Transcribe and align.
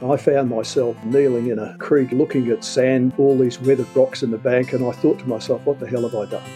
I 0.00 0.16
found 0.16 0.48
myself 0.48 0.96
kneeling 1.04 1.48
in 1.48 1.58
a 1.58 1.76
creek 1.78 2.12
looking 2.12 2.48
at 2.52 2.62
sand, 2.62 3.12
all 3.18 3.36
these 3.36 3.60
weathered 3.60 3.88
rocks 3.96 4.22
in 4.22 4.30
the 4.30 4.38
bank, 4.38 4.72
and 4.72 4.86
I 4.86 4.92
thought 4.92 5.18
to 5.18 5.28
myself, 5.28 5.66
what 5.66 5.80
the 5.80 5.88
hell 5.88 6.02
have 6.02 6.14
I 6.14 6.24
done? 6.24 6.48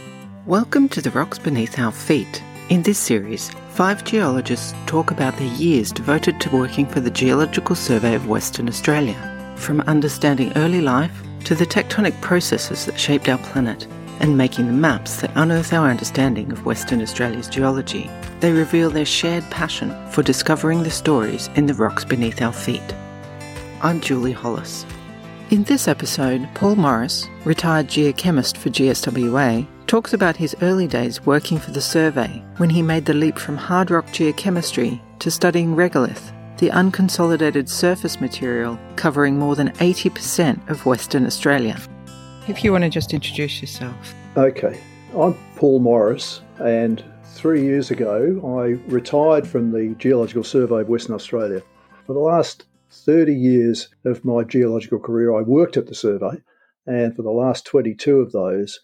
Welcome 0.46 0.88
to 0.90 1.02
the 1.02 1.10
rocks 1.10 1.40
beneath 1.40 1.76
our 1.76 1.90
feet. 1.90 2.40
In 2.68 2.84
this 2.84 3.00
series, 3.00 3.50
five 3.70 4.04
geologists 4.04 4.74
talk 4.86 5.10
about 5.10 5.36
their 5.38 5.52
years 5.54 5.90
devoted 5.90 6.40
to 6.40 6.56
working 6.56 6.86
for 6.86 7.00
the 7.00 7.10
Geological 7.10 7.74
Survey 7.74 8.14
of 8.14 8.28
Western 8.28 8.68
Australia, 8.68 9.16
from 9.56 9.80
understanding 9.82 10.52
early 10.54 10.80
life 10.80 11.24
to 11.42 11.56
the 11.56 11.66
tectonic 11.66 12.18
processes 12.20 12.86
that 12.86 12.98
shaped 12.98 13.28
our 13.28 13.38
planet 13.38 13.88
and 14.20 14.38
making 14.38 14.68
the 14.68 14.72
maps 14.72 15.20
that 15.20 15.32
unearth 15.34 15.72
our 15.72 15.90
understanding 15.90 16.52
of 16.52 16.64
Western 16.64 17.02
Australia's 17.02 17.48
geology. 17.48 18.08
They 18.38 18.52
reveal 18.52 18.88
their 18.88 19.04
shared 19.04 19.42
passion 19.50 19.92
for 20.12 20.22
discovering 20.22 20.84
the 20.84 20.92
stories 20.92 21.48
in 21.56 21.66
the 21.66 21.74
rocks 21.74 22.04
beneath 22.04 22.40
our 22.40 22.52
feet. 22.52 22.94
I'm 23.84 24.00
Julie 24.00 24.30
Hollis. 24.30 24.86
In 25.50 25.64
this 25.64 25.88
episode, 25.88 26.48
Paul 26.54 26.76
Morris, 26.76 27.28
retired 27.44 27.88
geochemist 27.88 28.56
for 28.56 28.70
GSWA, 28.70 29.66
talks 29.88 30.12
about 30.12 30.36
his 30.36 30.54
early 30.62 30.86
days 30.86 31.26
working 31.26 31.58
for 31.58 31.72
the 31.72 31.80
survey 31.80 32.44
when 32.58 32.70
he 32.70 32.80
made 32.80 33.06
the 33.06 33.12
leap 33.12 33.36
from 33.36 33.56
hard 33.56 33.90
rock 33.90 34.06
geochemistry 34.06 35.00
to 35.18 35.32
studying 35.32 35.74
regolith, 35.74 36.32
the 36.58 36.70
unconsolidated 36.70 37.68
surface 37.68 38.20
material 38.20 38.78
covering 38.94 39.36
more 39.36 39.56
than 39.56 39.70
80% 39.70 40.70
of 40.70 40.86
Western 40.86 41.26
Australia. 41.26 41.76
If 42.46 42.62
you 42.62 42.70
want 42.70 42.84
to 42.84 42.88
just 42.88 43.12
introduce 43.12 43.60
yourself. 43.60 44.14
Okay, 44.36 44.80
I'm 45.12 45.34
Paul 45.56 45.80
Morris, 45.80 46.40
and 46.60 47.02
three 47.24 47.62
years 47.62 47.90
ago 47.90 48.40
I 48.60 48.80
retired 48.88 49.44
from 49.44 49.72
the 49.72 49.96
Geological 49.98 50.44
Survey 50.44 50.82
of 50.82 50.88
Western 50.88 51.16
Australia. 51.16 51.60
For 52.06 52.12
the 52.12 52.20
last 52.20 52.66
30 52.92 53.34
years 53.34 53.88
of 54.04 54.24
my 54.24 54.44
geological 54.44 54.98
career, 54.98 55.34
I 55.34 55.42
worked 55.42 55.76
at 55.76 55.86
the 55.86 55.94
survey, 55.94 56.42
and 56.86 57.16
for 57.16 57.22
the 57.22 57.30
last 57.30 57.64
22 57.66 58.20
of 58.20 58.32
those, 58.32 58.80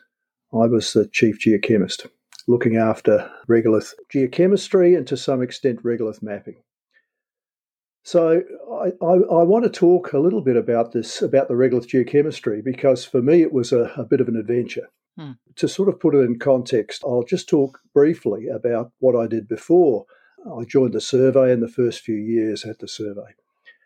I 0.53 0.67
was 0.67 0.93
the 0.93 1.07
chief 1.07 1.39
geochemist, 1.39 2.07
looking 2.47 2.77
after 2.77 3.31
regolith 3.49 3.93
geochemistry 4.13 4.97
and 4.97 5.07
to 5.07 5.17
some 5.17 5.43
extent 5.43 5.83
regolith 5.83 6.23
mapping. 6.23 6.57
So 8.03 8.43
I, 8.73 9.05
I, 9.05 9.13
I, 9.13 9.43
want 9.43 9.65
to 9.65 9.71
talk 9.71 10.15
a 10.15 10.19
little 10.19 10.41
bit 10.41 10.57
about 10.57 10.93
this, 10.93 11.21
about 11.21 11.49
the 11.49 11.55
regolith 11.55 11.89
geochemistry, 11.89 12.65
because 12.65 13.05
for 13.05 13.21
me 13.21 13.43
it 13.43 13.53
was 13.53 13.73
a, 13.73 13.93
a 13.97 14.05
bit 14.05 14.23
of 14.23 14.29
an 14.29 14.37
adventure. 14.37 14.89
Hmm. 15.19 15.33
To 15.57 15.69
sort 15.69 15.91
of 15.91 16.01
put 16.01 16.15
it 16.15 16.21
in 16.21 16.39
context, 16.39 17.03
I'll 17.05 17.25
just 17.25 17.49
talk 17.49 17.81
briefly 17.93 18.49
about 18.49 18.93
what 19.01 19.17
I 19.17 19.27
did 19.27 19.49
before 19.49 20.07
I 20.47 20.65
joined 20.65 20.95
the 20.95 21.01
survey 21.01 21.53
in 21.53 21.61
the 21.61 21.69
first 21.69 22.01
few 22.01 22.17
years 22.17 22.65
at 22.65 22.79
the 22.79 22.89
survey. 22.89 23.35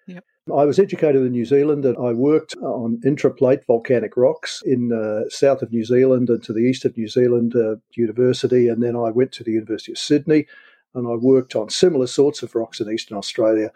Yep. 0.06 0.24
I 0.48 0.64
was 0.64 0.78
educated 0.78 1.22
in 1.22 1.30
New 1.30 1.44
Zealand 1.44 1.84
and 1.84 1.96
I 1.96 2.12
worked 2.12 2.56
on 2.56 3.00
intraplate 3.04 3.64
volcanic 3.66 4.16
rocks 4.16 4.62
in 4.66 4.92
uh, 4.92 5.28
south 5.28 5.62
of 5.62 5.70
New 5.70 5.84
Zealand 5.84 6.28
and 6.30 6.42
to 6.42 6.52
the 6.52 6.60
east 6.60 6.84
of 6.84 6.96
New 6.96 7.08
Zealand 7.08 7.54
uh, 7.54 7.76
University. 7.94 8.68
And 8.68 8.82
then 8.82 8.96
I 8.96 9.10
went 9.10 9.30
to 9.32 9.44
the 9.44 9.52
University 9.52 9.92
of 9.92 9.98
Sydney 9.98 10.46
and 10.94 11.06
I 11.06 11.14
worked 11.14 11.54
on 11.54 11.70
similar 11.70 12.08
sorts 12.08 12.42
of 12.42 12.54
rocks 12.54 12.80
in 12.80 12.92
Eastern 12.92 13.16
Australia. 13.16 13.70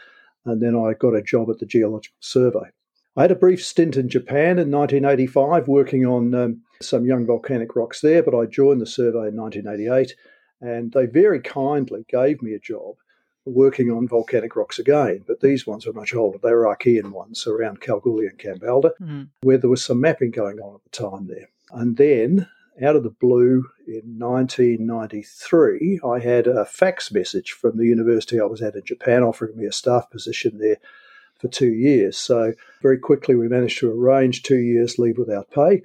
And 0.45 0.61
then 0.61 0.75
I 0.75 0.95
got 0.95 1.15
a 1.15 1.23
job 1.23 1.51
at 1.51 1.59
the 1.59 1.67
Geological 1.67 2.17
Survey. 2.21 2.71
I 3.17 3.23
had 3.23 3.31
a 3.31 3.37
brief 3.37 3.65
stint 3.65 3.97
in 3.97 4.09
Japan 4.09 4.59
in 4.59 4.71
1985 4.71 5.69
working 5.69 6.05
on 6.05 6.35
um, 6.35 6.63
some 6.83 7.07
young 7.07 7.25
volcanic 7.25 7.75
rocks 7.75 8.01
there, 8.01 8.23
but 8.23 8.37
I 8.37 8.45
joined 8.45 8.81
the 8.81 8.87
survey 8.87 9.29
in 9.29 9.37
1988 9.37 10.15
and 10.61 10.93
they 10.93 11.07
very 11.07 11.41
kindly 11.41 12.05
gave 12.09 12.43
me 12.43 12.53
a 12.53 12.59
job 12.59 12.97
working 13.47 13.91
on 13.91 14.09
volcanic 14.09 14.57
rocks 14.57 14.79
again, 14.79 15.25
but 15.27 15.41
these 15.41 15.67
ones 15.67 15.87
were 15.87 15.93
much 15.93 16.15
older. 16.15 16.39
They 16.39 16.53
were 16.53 16.65
Archean 16.65 17.13
ones 17.13 17.47
around 17.47 17.81
Kalgoorlie 17.81 18.27
and 18.27 18.39
Kambalda, 18.39 18.91
mm. 19.01 19.29
where 19.43 19.57
there 19.57 19.71
was 19.71 19.85
some 19.85 20.01
mapping 20.01 20.33
going 20.33 20.59
on 20.59 20.75
at 20.75 20.85
the 20.85 20.91
time 20.91 21.29
there. 21.29 21.49
And 21.73 21.97
then, 21.97 22.49
out 22.83 22.97
of 22.97 23.05
the 23.05 23.11
blue 23.11 23.65
in 23.87 24.19
1993, 24.19 26.01
I 26.05 26.19
had 26.19 26.47
a 26.47 26.65
fax 26.65 27.13
message 27.13 27.53
from 27.53 27.79
the 27.79 27.87
university 27.87 28.41
I 28.41 28.45
was 28.45 28.61
at 28.63 28.75
in 28.75 28.85
Japan 28.85 29.23
offering 29.23 29.57
me 29.57 29.65
a 29.67 29.73
staff 29.73 30.11
position 30.11 30.59
there 30.59 30.79
for 31.39 31.49
two 31.49 31.73
years. 31.73 32.19
So, 32.19 32.53
very 32.83 32.99
quickly, 32.99 33.37
we 33.37 33.49
managed 33.49 33.79
to 33.79 33.91
arrange 33.91 34.43
two 34.43 34.59
years 34.59 34.99
leave 34.99 35.19
without 35.19 35.51
pay. 35.51 35.83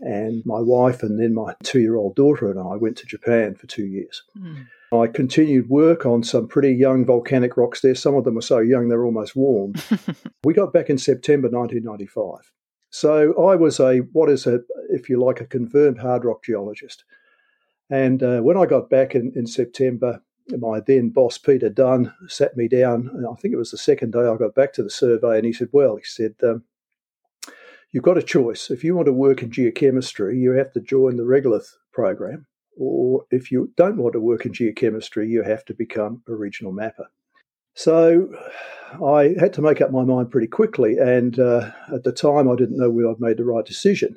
And 0.00 0.44
my 0.44 0.58
wife 0.58 1.04
and 1.04 1.20
then 1.20 1.34
my 1.34 1.54
two 1.62 1.80
year 1.80 1.94
old 1.94 2.16
daughter 2.16 2.50
and 2.50 2.58
I 2.58 2.74
went 2.76 2.96
to 2.98 3.06
Japan 3.06 3.54
for 3.54 3.66
two 3.66 3.86
years. 3.86 4.22
Mm. 4.36 4.66
I 4.94 5.06
continued 5.06 5.68
work 5.68 6.06
on 6.06 6.22
some 6.22 6.48
pretty 6.48 6.72
young 6.72 7.04
volcanic 7.04 7.56
rocks 7.56 7.80
there. 7.80 7.94
Some 7.94 8.14
of 8.14 8.24
them 8.24 8.34
were 8.34 8.42
so 8.42 8.58
young 8.58 8.88
they're 8.88 9.04
almost 9.04 9.34
warm. 9.34 9.74
we 10.44 10.54
got 10.54 10.72
back 10.72 10.90
in 10.90 10.98
September 10.98 11.48
1995. 11.48 12.52
So 12.90 13.48
I 13.48 13.56
was 13.56 13.80
a, 13.80 13.98
what 14.12 14.30
is 14.30 14.46
a, 14.46 14.60
if 14.90 15.08
you 15.08 15.22
like, 15.22 15.40
a 15.40 15.46
confirmed 15.46 15.98
hard 15.98 16.24
rock 16.24 16.44
geologist. 16.44 17.04
And 17.90 18.22
uh, 18.22 18.40
when 18.40 18.56
I 18.56 18.66
got 18.66 18.88
back 18.88 19.14
in, 19.14 19.32
in 19.34 19.46
September, 19.46 20.22
my 20.48 20.80
then 20.80 21.08
boss, 21.10 21.38
Peter 21.38 21.68
Dunn, 21.68 22.12
sat 22.28 22.56
me 22.56 22.68
down. 22.68 23.24
I 23.30 23.34
think 23.40 23.54
it 23.54 23.58
was 23.58 23.70
the 23.70 23.78
second 23.78 24.12
day 24.12 24.26
I 24.26 24.36
got 24.36 24.54
back 24.54 24.72
to 24.74 24.82
the 24.82 24.90
survey, 24.90 25.36
and 25.36 25.46
he 25.46 25.52
said, 25.52 25.68
Well, 25.72 25.96
he 25.96 26.04
said, 26.04 26.34
um, 26.42 26.64
You've 27.92 28.04
got 28.04 28.18
a 28.18 28.22
choice. 28.22 28.70
If 28.70 28.84
you 28.84 28.96
want 28.96 29.06
to 29.06 29.12
work 29.12 29.42
in 29.42 29.50
geochemistry, 29.50 30.38
you 30.38 30.52
have 30.52 30.72
to 30.72 30.80
join 30.80 31.16
the 31.16 31.22
regolith 31.22 31.74
program 31.92 32.46
or 32.76 33.24
if 33.30 33.50
you 33.50 33.72
don't 33.76 33.96
want 33.96 34.12
to 34.14 34.20
work 34.20 34.46
in 34.46 34.52
geochemistry, 34.52 35.28
you 35.28 35.42
have 35.42 35.64
to 35.66 35.74
become 35.74 36.22
a 36.28 36.34
regional 36.34 36.72
mapper. 36.72 37.08
So 37.74 38.28
I 39.04 39.34
had 39.38 39.52
to 39.54 39.62
make 39.62 39.80
up 39.80 39.90
my 39.90 40.04
mind 40.04 40.30
pretty 40.30 40.46
quickly, 40.46 40.96
and 40.98 41.38
uh, 41.38 41.72
at 41.92 42.04
the 42.04 42.12
time 42.12 42.48
I 42.48 42.54
didn't 42.54 42.78
know 42.78 42.90
whether 42.90 43.10
I'd 43.10 43.20
made 43.20 43.36
the 43.36 43.44
right 43.44 43.64
decision, 43.64 44.16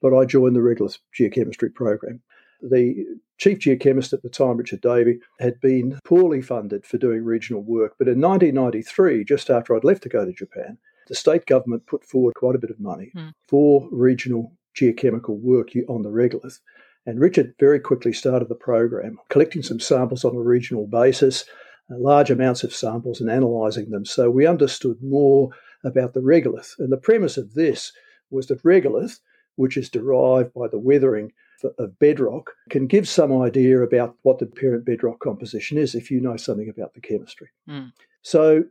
but 0.00 0.16
I 0.16 0.24
joined 0.24 0.56
the 0.56 0.60
regolith 0.60 0.98
geochemistry 1.18 1.74
program. 1.74 2.22
The 2.62 3.04
chief 3.36 3.58
geochemist 3.58 4.14
at 4.14 4.22
the 4.22 4.30
time, 4.30 4.56
Richard 4.56 4.80
Davy, 4.80 5.18
had 5.40 5.60
been 5.60 5.98
poorly 6.04 6.40
funded 6.40 6.86
for 6.86 6.96
doing 6.96 7.22
regional 7.22 7.62
work, 7.62 7.94
but 7.98 8.08
in 8.08 8.20
1993, 8.20 9.24
just 9.24 9.50
after 9.50 9.76
I'd 9.76 9.84
left 9.84 10.02
to 10.04 10.08
go 10.08 10.24
to 10.24 10.32
Japan, 10.32 10.78
the 11.08 11.14
state 11.14 11.44
government 11.46 11.86
put 11.86 12.04
forward 12.04 12.34
quite 12.34 12.56
a 12.56 12.58
bit 12.58 12.70
of 12.70 12.80
money 12.80 13.12
mm. 13.14 13.32
for 13.46 13.88
regional 13.92 14.52
geochemical 14.74 15.38
work 15.38 15.70
on 15.88 16.02
the 16.02 16.08
regolith. 16.08 16.60
And 17.06 17.20
Richard 17.20 17.54
very 17.60 17.78
quickly 17.78 18.12
started 18.12 18.48
the 18.48 18.56
program, 18.56 19.18
collecting 19.28 19.62
some 19.62 19.80
samples 19.80 20.24
on 20.24 20.34
a 20.34 20.40
regional 20.40 20.86
basis, 20.86 21.44
uh, 21.90 21.98
large 21.98 22.30
amounts 22.30 22.64
of 22.64 22.74
samples, 22.74 23.20
and 23.20 23.30
analysing 23.30 23.90
them. 23.90 24.04
So 24.04 24.28
we 24.28 24.46
understood 24.46 25.00
more 25.02 25.50
about 25.84 26.14
the 26.14 26.20
regolith. 26.20 26.78
And 26.78 26.92
the 26.92 26.96
premise 26.96 27.36
of 27.36 27.54
this 27.54 27.92
was 28.30 28.48
that 28.48 28.62
regolith, 28.64 29.20
which 29.54 29.76
is 29.76 29.88
derived 29.88 30.52
by 30.52 30.66
the 30.68 30.80
weathering 30.80 31.32
of 31.78 31.98
bedrock, 31.98 32.52
can 32.70 32.86
give 32.86 33.08
some 33.08 33.32
idea 33.40 33.80
about 33.82 34.16
what 34.22 34.38
the 34.38 34.46
parent 34.46 34.84
bedrock 34.84 35.20
composition 35.20 35.78
is 35.78 35.94
if 35.94 36.10
you 36.10 36.20
know 36.20 36.36
something 36.36 36.68
about 36.68 36.92
the 36.94 37.00
chemistry. 37.00 37.48
Mm. 37.68 37.92
So 38.22 38.64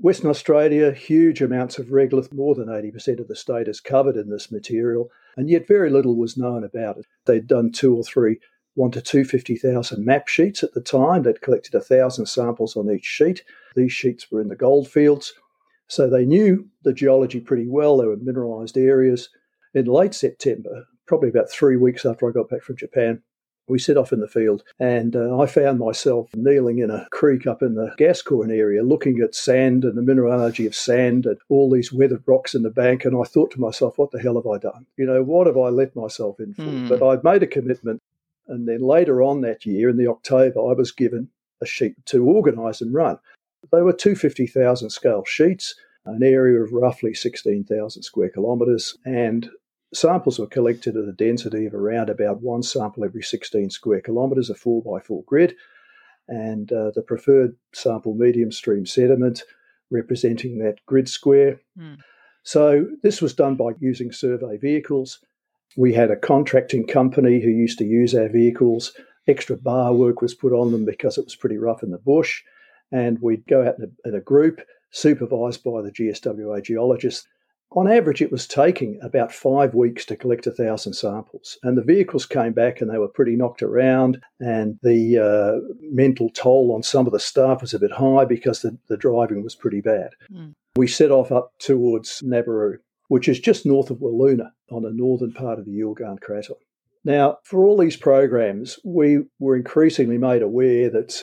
Western 0.00 0.30
Australia, 0.30 0.92
huge 0.92 1.40
amounts 1.42 1.78
of 1.78 1.86
regolith, 1.86 2.32
more 2.32 2.54
than 2.54 2.68
80% 2.68 3.20
of 3.20 3.28
the 3.28 3.36
state 3.36 3.68
is 3.68 3.80
covered 3.80 4.16
in 4.16 4.30
this 4.30 4.50
material, 4.50 5.10
and 5.36 5.48
yet 5.48 5.66
very 5.66 5.90
little 5.90 6.16
was 6.16 6.36
known 6.36 6.64
about 6.64 6.98
it. 6.98 7.06
They'd 7.26 7.46
done 7.46 7.72
two 7.72 7.94
or 7.96 8.02
three 8.02 8.38
one 8.74 8.90
to 8.90 9.00
250,000 9.00 10.04
map 10.04 10.28
sheets 10.28 10.62
at 10.62 10.74
the 10.74 10.80
time. 10.80 11.22
They'd 11.22 11.40
collected 11.40 11.74
a 11.74 11.80
thousand 11.80 12.26
samples 12.26 12.76
on 12.76 12.90
each 12.90 13.04
sheet. 13.04 13.44
These 13.76 13.92
sheets 13.92 14.30
were 14.30 14.40
in 14.40 14.48
the 14.48 14.56
goldfields. 14.56 15.32
So 15.86 16.08
they 16.08 16.24
knew 16.24 16.68
the 16.82 16.92
geology 16.92 17.40
pretty 17.40 17.68
well. 17.68 17.96
There 17.96 18.08
were 18.08 18.16
mineralised 18.16 18.76
areas. 18.76 19.28
In 19.74 19.86
late 19.86 20.14
September, 20.14 20.86
probably 21.06 21.28
about 21.28 21.50
three 21.50 21.76
weeks 21.76 22.04
after 22.04 22.28
I 22.28 22.32
got 22.32 22.48
back 22.48 22.62
from 22.62 22.76
Japan, 22.76 23.22
we 23.66 23.78
set 23.78 23.96
off 23.96 24.12
in 24.12 24.20
the 24.20 24.28
field, 24.28 24.62
and 24.78 25.16
uh, 25.16 25.38
I 25.38 25.46
found 25.46 25.78
myself 25.78 26.28
kneeling 26.34 26.78
in 26.78 26.90
a 26.90 27.06
creek 27.10 27.46
up 27.46 27.62
in 27.62 27.74
the 27.74 27.94
Gascoyne 27.96 28.50
area, 28.50 28.82
looking 28.82 29.20
at 29.20 29.34
sand 29.34 29.84
and 29.84 29.96
the 29.96 30.02
mineralogy 30.02 30.66
of 30.66 30.74
sand 30.74 31.26
and 31.26 31.38
all 31.48 31.70
these 31.70 31.92
weathered 31.92 32.22
rocks 32.26 32.54
in 32.54 32.62
the 32.62 32.70
bank. 32.70 33.04
And 33.04 33.16
I 33.16 33.24
thought 33.24 33.50
to 33.52 33.60
myself, 33.60 33.98
what 33.98 34.10
the 34.10 34.20
hell 34.20 34.36
have 34.36 34.46
I 34.46 34.58
done? 34.58 34.86
You 34.96 35.06
know, 35.06 35.22
what 35.22 35.46
have 35.46 35.56
I 35.56 35.68
let 35.68 35.96
myself 35.96 36.40
in 36.40 36.54
for? 36.54 36.62
Mm. 36.62 36.88
But 36.88 37.02
I'd 37.02 37.24
made 37.24 37.42
a 37.42 37.46
commitment. 37.46 38.02
And 38.46 38.68
then 38.68 38.80
later 38.80 39.22
on 39.22 39.40
that 39.40 39.64
year, 39.64 39.88
in 39.88 39.96
the 39.96 40.08
October, 40.08 40.60
I 40.60 40.74
was 40.74 40.92
given 40.92 41.30
a 41.62 41.66
sheet 41.66 41.94
to 42.06 42.24
organise 42.24 42.82
and 42.82 42.92
run. 42.92 43.18
They 43.72 43.80
were 43.80 43.94
250,000 43.94 44.90
scale 44.90 45.24
sheets, 45.24 45.74
an 46.04 46.22
area 46.22 46.62
of 46.62 46.72
roughly 46.72 47.14
16,000 47.14 48.02
square 48.02 48.28
kilometres, 48.28 48.98
and 49.06 49.48
Samples 49.94 50.38
were 50.38 50.46
collected 50.46 50.96
at 50.96 51.08
a 51.08 51.12
density 51.12 51.66
of 51.66 51.74
around 51.74 52.10
about 52.10 52.42
one 52.42 52.62
sample 52.62 53.04
every 53.04 53.22
16 53.22 53.70
square 53.70 54.00
kilometres, 54.00 54.50
a 54.50 54.54
4 54.54 54.82
by 54.82 55.00
4 55.00 55.22
grid, 55.24 55.54
and 56.28 56.72
uh, 56.72 56.90
the 56.94 57.02
preferred 57.02 57.56
sample 57.72 58.14
medium 58.14 58.50
stream 58.50 58.86
sediment 58.86 59.44
representing 59.90 60.58
that 60.58 60.84
grid 60.86 61.08
square. 61.08 61.60
Mm. 61.78 61.98
So 62.42 62.86
this 63.02 63.22
was 63.22 63.34
done 63.34 63.54
by 63.54 63.70
using 63.80 64.12
survey 64.12 64.56
vehicles. 64.56 65.20
We 65.76 65.92
had 65.94 66.10
a 66.10 66.16
contracting 66.16 66.86
company 66.86 67.40
who 67.40 67.48
used 67.48 67.78
to 67.78 67.84
use 67.84 68.14
our 68.14 68.28
vehicles. 68.28 68.92
Extra 69.26 69.56
bar 69.56 69.94
work 69.94 70.20
was 70.20 70.34
put 70.34 70.52
on 70.52 70.72
them 70.72 70.84
because 70.84 71.16
it 71.16 71.24
was 71.24 71.36
pretty 71.36 71.56
rough 71.56 71.82
in 71.82 71.90
the 71.90 71.98
bush. 71.98 72.42
And 72.92 73.20
we'd 73.20 73.46
go 73.46 73.66
out 73.66 73.78
in 73.78 73.84
a, 73.84 74.08
in 74.08 74.14
a 74.14 74.20
group, 74.20 74.60
supervised 74.90 75.64
by 75.64 75.80
the 75.82 75.90
GSWA 75.90 76.62
geologists. 76.62 77.26
On 77.76 77.90
average, 77.90 78.22
it 78.22 78.30
was 78.30 78.46
taking 78.46 79.00
about 79.02 79.32
five 79.32 79.74
weeks 79.74 80.04
to 80.06 80.16
collect 80.16 80.46
a 80.46 80.52
thousand 80.52 80.92
samples, 80.92 81.58
and 81.64 81.76
the 81.76 81.82
vehicles 81.82 82.24
came 82.24 82.52
back 82.52 82.80
and 82.80 82.88
they 82.88 82.98
were 82.98 83.08
pretty 83.08 83.34
knocked 83.34 83.64
around, 83.64 84.22
and 84.38 84.78
the 84.82 85.18
uh, 85.18 85.74
mental 85.80 86.30
toll 86.30 86.72
on 86.72 86.84
some 86.84 87.06
of 87.06 87.12
the 87.12 87.18
staff 87.18 87.62
was 87.62 87.74
a 87.74 87.80
bit 87.80 87.90
high 87.90 88.24
because 88.24 88.62
the, 88.62 88.78
the 88.88 88.96
driving 88.96 89.42
was 89.42 89.56
pretty 89.56 89.80
bad. 89.80 90.10
Mm. 90.32 90.54
We 90.76 90.86
set 90.86 91.10
off 91.10 91.32
up 91.32 91.52
towards 91.58 92.22
Nabberu, 92.22 92.78
which 93.08 93.28
is 93.28 93.40
just 93.40 93.66
north 93.66 93.90
of 93.90 93.98
Wiluna 93.98 94.52
on 94.70 94.82
the 94.82 94.92
northern 94.92 95.32
part 95.32 95.58
of 95.58 95.64
the 95.64 95.72
Yilgarn 95.72 96.20
Craton. 96.20 96.56
Now, 97.04 97.38
for 97.42 97.66
all 97.66 97.76
these 97.76 97.96
programs, 97.96 98.78
we 98.84 99.24
were 99.40 99.56
increasingly 99.56 100.16
made 100.16 100.42
aware 100.42 100.90
that 100.90 101.22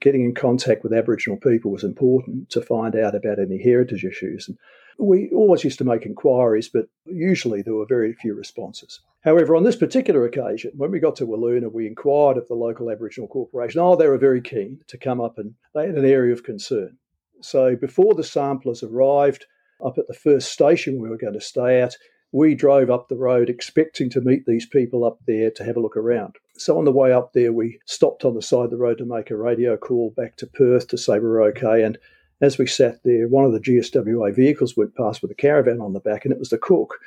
getting 0.00 0.24
in 0.24 0.34
contact 0.34 0.82
with 0.82 0.92
Aboriginal 0.92 1.38
people 1.38 1.70
was 1.70 1.84
important 1.84 2.50
to 2.50 2.60
find 2.60 2.96
out 2.96 3.14
about 3.14 3.38
any 3.38 3.62
heritage 3.62 4.04
issues. 4.04 4.48
And 4.48 4.58
we 4.98 5.30
always 5.30 5.64
used 5.64 5.78
to 5.78 5.84
make 5.84 6.06
inquiries, 6.06 6.68
but 6.68 6.86
usually 7.06 7.62
there 7.62 7.74
were 7.74 7.86
very 7.86 8.12
few 8.14 8.34
responses. 8.34 9.00
However, 9.24 9.56
on 9.56 9.64
this 9.64 9.76
particular 9.76 10.24
occasion, 10.24 10.72
when 10.76 10.90
we 10.90 11.00
got 11.00 11.16
to 11.16 11.26
Wiluna, 11.26 11.72
we 11.72 11.86
inquired 11.86 12.36
of 12.36 12.46
the 12.48 12.54
local 12.54 12.90
Aboriginal 12.90 13.28
corporation. 13.28 13.80
Oh, 13.80 13.96
they 13.96 14.08
were 14.08 14.18
very 14.18 14.40
keen 14.40 14.80
to 14.88 14.98
come 14.98 15.20
up 15.20 15.38
and 15.38 15.54
they 15.74 15.86
had 15.86 15.96
an 15.96 16.04
area 16.04 16.32
of 16.32 16.44
concern. 16.44 16.98
So 17.40 17.74
before 17.76 18.14
the 18.14 18.24
samplers 18.24 18.82
arrived 18.82 19.46
up 19.84 19.98
at 19.98 20.06
the 20.08 20.14
first 20.14 20.52
station 20.52 21.00
we 21.00 21.08
were 21.08 21.16
going 21.16 21.32
to 21.32 21.40
stay 21.40 21.80
at, 21.80 21.96
we 22.32 22.54
drove 22.54 22.90
up 22.90 23.08
the 23.08 23.16
road 23.16 23.48
expecting 23.48 24.10
to 24.10 24.20
meet 24.20 24.44
these 24.44 24.66
people 24.66 25.04
up 25.04 25.20
there 25.26 25.50
to 25.52 25.64
have 25.64 25.76
a 25.76 25.80
look 25.80 25.96
around. 25.96 26.34
So 26.56 26.76
on 26.76 26.84
the 26.84 26.92
way 26.92 27.12
up 27.12 27.32
there, 27.32 27.52
we 27.52 27.78
stopped 27.86 28.24
on 28.24 28.34
the 28.34 28.42
side 28.42 28.64
of 28.64 28.70
the 28.70 28.76
road 28.76 28.98
to 28.98 29.04
make 29.04 29.30
a 29.30 29.36
radio 29.36 29.76
call 29.76 30.12
back 30.16 30.36
to 30.38 30.46
Perth 30.46 30.88
to 30.88 30.98
say 30.98 31.18
we're 31.18 31.44
okay. 31.44 31.82
And 31.84 31.96
as 32.40 32.58
we 32.58 32.66
sat 32.66 33.02
there, 33.04 33.28
one 33.28 33.44
of 33.44 33.52
the 33.52 33.60
GSWA 33.60 34.34
vehicles 34.34 34.76
went 34.76 34.94
past 34.94 35.22
with 35.22 35.30
a 35.30 35.34
caravan 35.34 35.80
on 35.80 35.92
the 35.92 36.00
back, 36.00 36.24
and 36.24 36.32
it 36.32 36.38
was 36.38 36.50
the 36.50 36.58
cook. 36.58 36.98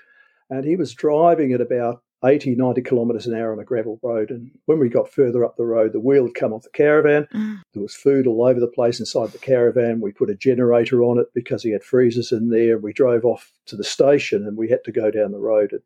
And 0.49 0.65
he 0.65 0.75
was 0.75 0.93
driving 0.93 1.51
at 1.53 1.61
about 1.61 2.01
80, 2.25 2.55
90 2.55 2.81
kilometres 2.81 3.27
an 3.27 3.35
hour 3.35 3.51
on 3.51 3.59
a 3.59 3.63
gravel 3.63 3.99
road. 4.01 4.31
And 4.31 4.49
when 4.65 4.79
we 4.79 4.89
got 4.89 5.11
further 5.11 5.45
up 5.45 5.55
the 5.55 5.65
road, 5.65 5.93
the 5.93 5.99
wheel 5.99 6.25
had 6.25 6.35
come 6.35 6.51
off 6.53 6.63
the 6.63 6.69
caravan. 6.69 7.27
Mm. 7.33 7.61
There 7.73 7.83
was 7.83 7.95
food 7.95 8.25
all 8.25 8.45
over 8.45 8.59
the 8.59 8.67
place 8.67 8.99
inside 8.99 9.31
the 9.31 9.37
caravan. 9.37 10.01
We 10.01 10.11
put 10.11 10.29
a 10.29 10.35
generator 10.35 11.03
on 11.03 11.19
it 11.19 11.27
because 11.35 11.61
he 11.61 11.71
had 11.71 11.83
freezers 11.83 12.31
in 12.31 12.49
there. 12.49 12.77
We 12.77 12.91
drove 12.91 13.23
off 13.23 13.51
to 13.67 13.75
the 13.75 13.83
station 13.83 14.47
and 14.47 14.57
we 14.57 14.69
had 14.69 14.83
to 14.85 14.91
go 14.91 15.11
down 15.11 15.31
the 15.31 15.39
road 15.39 15.73
and 15.73 15.81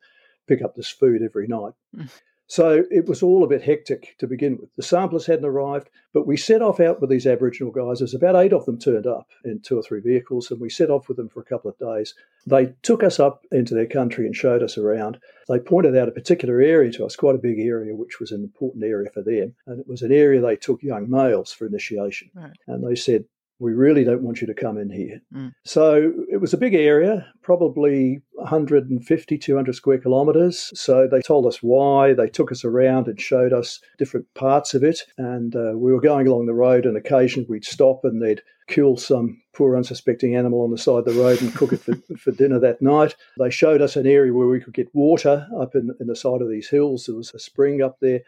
pick 0.48 0.62
up 0.62 0.76
this 0.76 0.90
food 0.90 1.22
every 1.22 1.48
night. 1.48 1.74
Mm. 1.96 2.10
So 2.52 2.84
it 2.92 3.06
was 3.06 3.24
all 3.24 3.46
a 3.46 3.48
bit 3.48 3.64
hectic 3.64 4.18
to 4.18 4.28
begin 4.28 4.58
with. 4.58 4.76
The 4.76 4.84
samplers 4.84 5.26
hadn't 5.26 5.46
arrived, 5.46 5.90
but 6.14 6.28
we 6.28 6.36
set 6.36 6.62
off 6.62 6.82
out 6.82 7.00
with 7.00 7.10
these 7.10 7.26
Aboriginal 7.26 7.72
guys. 7.72 8.00
There's 8.00 8.14
about 8.14 8.36
eight 8.36 8.52
of 8.52 8.66
them 8.66 8.78
turned 8.78 9.08
up 9.08 9.30
in 9.46 9.62
two 9.62 9.80
or 9.80 9.82
three 9.82 10.02
vehicles, 10.02 10.52
and 10.52 10.60
we 10.60 10.70
set 10.70 10.90
off 10.90 11.08
with 11.08 11.16
them 11.16 11.30
for 11.30 11.40
a 11.40 11.46
couple 11.46 11.72
of 11.72 11.80
days. 11.80 12.14
They 12.46 12.74
took 12.82 13.04
us 13.04 13.22
up 13.22 13.46
into 13.54 13.74
their 13.74 13.86
country 13.86 14.26
and 14.26 14.36
showed 14.36 14.64
us 14.64 14.78
around. 14.78 15.18
They 15.48 15.60
pointed 15.60 15.96
out 15.96 16.10
a 16.10 16.12
particular 16.12 16.60
area 16.60 16.92
to 16.92 17.06
us, 17.06 17.16
quite 17.16 17.36
a 17.36 17.38
big 17.38 17.58
area, 17.58 17.96
which 17.96 18.20
was 18.20 18.34
an 18.34 18.44
important 18.44 18.84
area 18.84 19.10
for 19.14 19.24
them. 19.24 19.56
And 19.66 19.80
it 19.80 19.88
was 19.88 20.02
an 20.02 20.12
area 20.12 20.42
they 20.42 20.58
took 20.58 20.84
young 20.84 21.10
males 21.10 21.54
for 21.54 21.68
initiation. 21.68 22.32
Right. 22.36 22.52
And 22.68 22.86
they 22.86 22.96
said, 22.96 23.24
we 23.62 23.74
really 23.74 24.04
don't 24.04 24.24
want 24.24 24.42
you 24.42 24.48
to 24.48 24.56
come 24.56 24.80
in 24.80 24.90
here. 24.90 25.22
Mm. 25.34 25.54
So 25.64 26.12
it 26.32 26.42
was 26.42 26.52
a 26.52 26.58
big 26.58 26.74
area, 26.74 27.32
probably 27.44 28.24
150, 28.34 29.38
200 29.38 29.76
square 29.76 30.00
kilometres. 30.00 30.72
So 30.74 31.08
they 31.08 31.22
told 31.22 31.46
us 31.46 31.62
why. 31.62 32.14
They 32.14 32.28
took 32.28 32.52
us 32.52 32.66
around 32.66 33.08
and 33.08 33.22
showed 33.22 33.54
us 33.54 33.80
different 34.00 34.26
parts 34.34 34.74
of 34.74 34.84
it. 34.84 35.02
And 35.20 35.56
uh, 35.56 35.74
we 35.76 35.94
were 35.94 36.02
going 36.02 36.28
along 36.28 36.48
the 36.48 36.56
road, 36.56 36.88
and 36.88 36.98
occasionally 36.98 37.48
we'd 37.48 37.64
stop 37.64 38.04
and 38.04 38.20
they'd 38.20 38.42
kill 38.68 38.98
some 38.98 39.40
poor 39.54 39.78
unsuspecting 39.78 40.36
animal 40.36 40.64
on 40.64 40.72
the 40.72 40.78
side 40.78 41.00
of 41.00 41.06
the 41.06 41.14
road 41.14 41.40
and 41.42 41.54
cook 41.54 41.74
it 41.74 41.82
for, 41.82 41.96
for 42.18 42.32
dinner 42.32 42.58
that 42.60 42.82
night. 42.82 43.16
They 43.38 43.52
showed 43.52 43.82
us 43.82 43.96
an 43.96 44.08
area 44.08 44.34
where 44.34 44.48
we 44.48 44.60
could 44.60 44.74
get 44.74 44.94
water 44.96 45.48
up 45.60 45.76
in, 45.76 45.92
in 46.00 46.08
the 46.08 46.16
side 46.16 46.42
of 46.42 46.50
these 46.50 46.70
hills. 46.70 47.06
There 47.06 47.16
was 47.16 47.32
a 47.36 47.40
spring 47.40 47.84
up 47.84 47.98
there. 48.02 48.22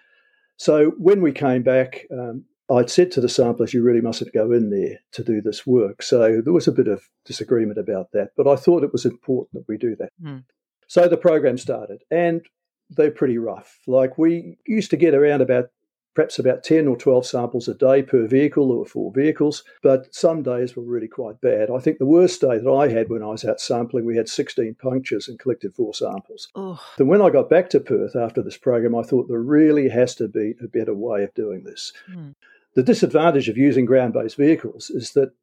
So 0.58 0.92
when 1.00 1.22
we 1.22 1.32
came 1.32 1.64
back, 1.64 2.06
um, 2.12 2.46
I'd 2.72 2.90
said 2.90 3.12
to 3.12 3.22
the 3.22 3.30
samplers, 3.30 3.74
you 3.74 3.84
really 3.84 4.02
mustn't 4.02 4.34
go 4.34 4.52
in 4.52 4.70
there 4.70 5.00
to 5.12 5.24
do 5.24 5.42
this 5.42 5.68
work. 5.68 6.02
So 6.02 6.42
there 6.42 6.54
was 6.54 6.68
a 6.68 6.72
bit 6.72 6.88
of 6.88 7.10
disagreement 7.26 7.78
about 7.78 8.12
that, 8.14 8.32
but 8.38 8.48
I 8.48 8.56
thought 8.56 8.84
it 8.84 8.94
was 8.94 9.06
important 9.06 9.54
that 9.54 9.68
we 9.68 9.78
do 9.78 9.96
that. 9.98 10.12
Mm. 10.24 10.44
So 10.88 11.08
the 11.08 11.18
program 11.18 11.58
started, 11.58 12.04
and 12.10 12.42
they're 12.90 13.12
pretty 13.12 13.38
rough. 13.38 13.80
Like 13.88 14.18
we 14.18 14.58
used 14.66 14.92
to 14.92 14.98
get 14.98 15.14
around 15.14 15.42
about 15.42 15.72
perhaps 16.14 16.40
about 16.40 16.64
10 16.64 16.88
or 16.88 16.96
12 16.96 17.26
samples 17.26 17.68
a 17.68 17.74
day 17.74 18.04
per 18.04 18.28
vehicle. 18.28 18.68
There 18.68 18.78
were 18.78 18.86
four 18.86 19.12
vehicles, 19.12 19.64
but 19.82 20.14
some 20.14 20.44
days 20.44 20.76
were 20.76 20.84
really 20.84 21.08
quite 21.08 21.42
bad. 21.42 21.70
I 21.70 21.80
think 21.80 21.98
the 21.98 22.06
worst 22.06 22.42
day 22.42 22.58
that 22.58 22.70
I 22.70 22.90
had 22.90 23.10
when 23.10 23.24
I 23.24 23.28
was 23.28 23.46
out 23.46 23.60
sampling, 23.60 24.06
we 24.06 24.18
had 24.18 24.30
16 24.30 24.76
punctures 24.76 25.28
and 25.28 25.40
collected 25.40 25.76
four 25.76 25.94
samples. 25.94 26.50
Oh. 26.56 26.80
Then 26.98 27.08
when 27.08 27.22
I 27.22 27.30
got 27.30 27.50
back 27.50 27.70
to 27.72 27.80
Perth 27.80 28.16
after 28.16 28.42
this 28.42 28.58
program, 28.58 28.96
I 28.96 29.04
thought 29.04 29.28
there 29.28 29.42
really 29.42 29.90
has 29.90 30.16
to 30.16 30.28
be 30.28 30.54
a 30.62 30.68
better 30.68 30.94
way 30.94 31.24
of 31.24 31.34
doing 31.34 31.64
this. 31.64 31.94
Mm. 32.12 32.36
The 32.76 32.84
disadvantage 32.84 33.50
of 33.50 33.58
using 33.58 33.86
ground 33.86 34.14
based 34.14 34.38
vehicles 34.38 34.90
is 34.90 35.12
that 35.12 35.34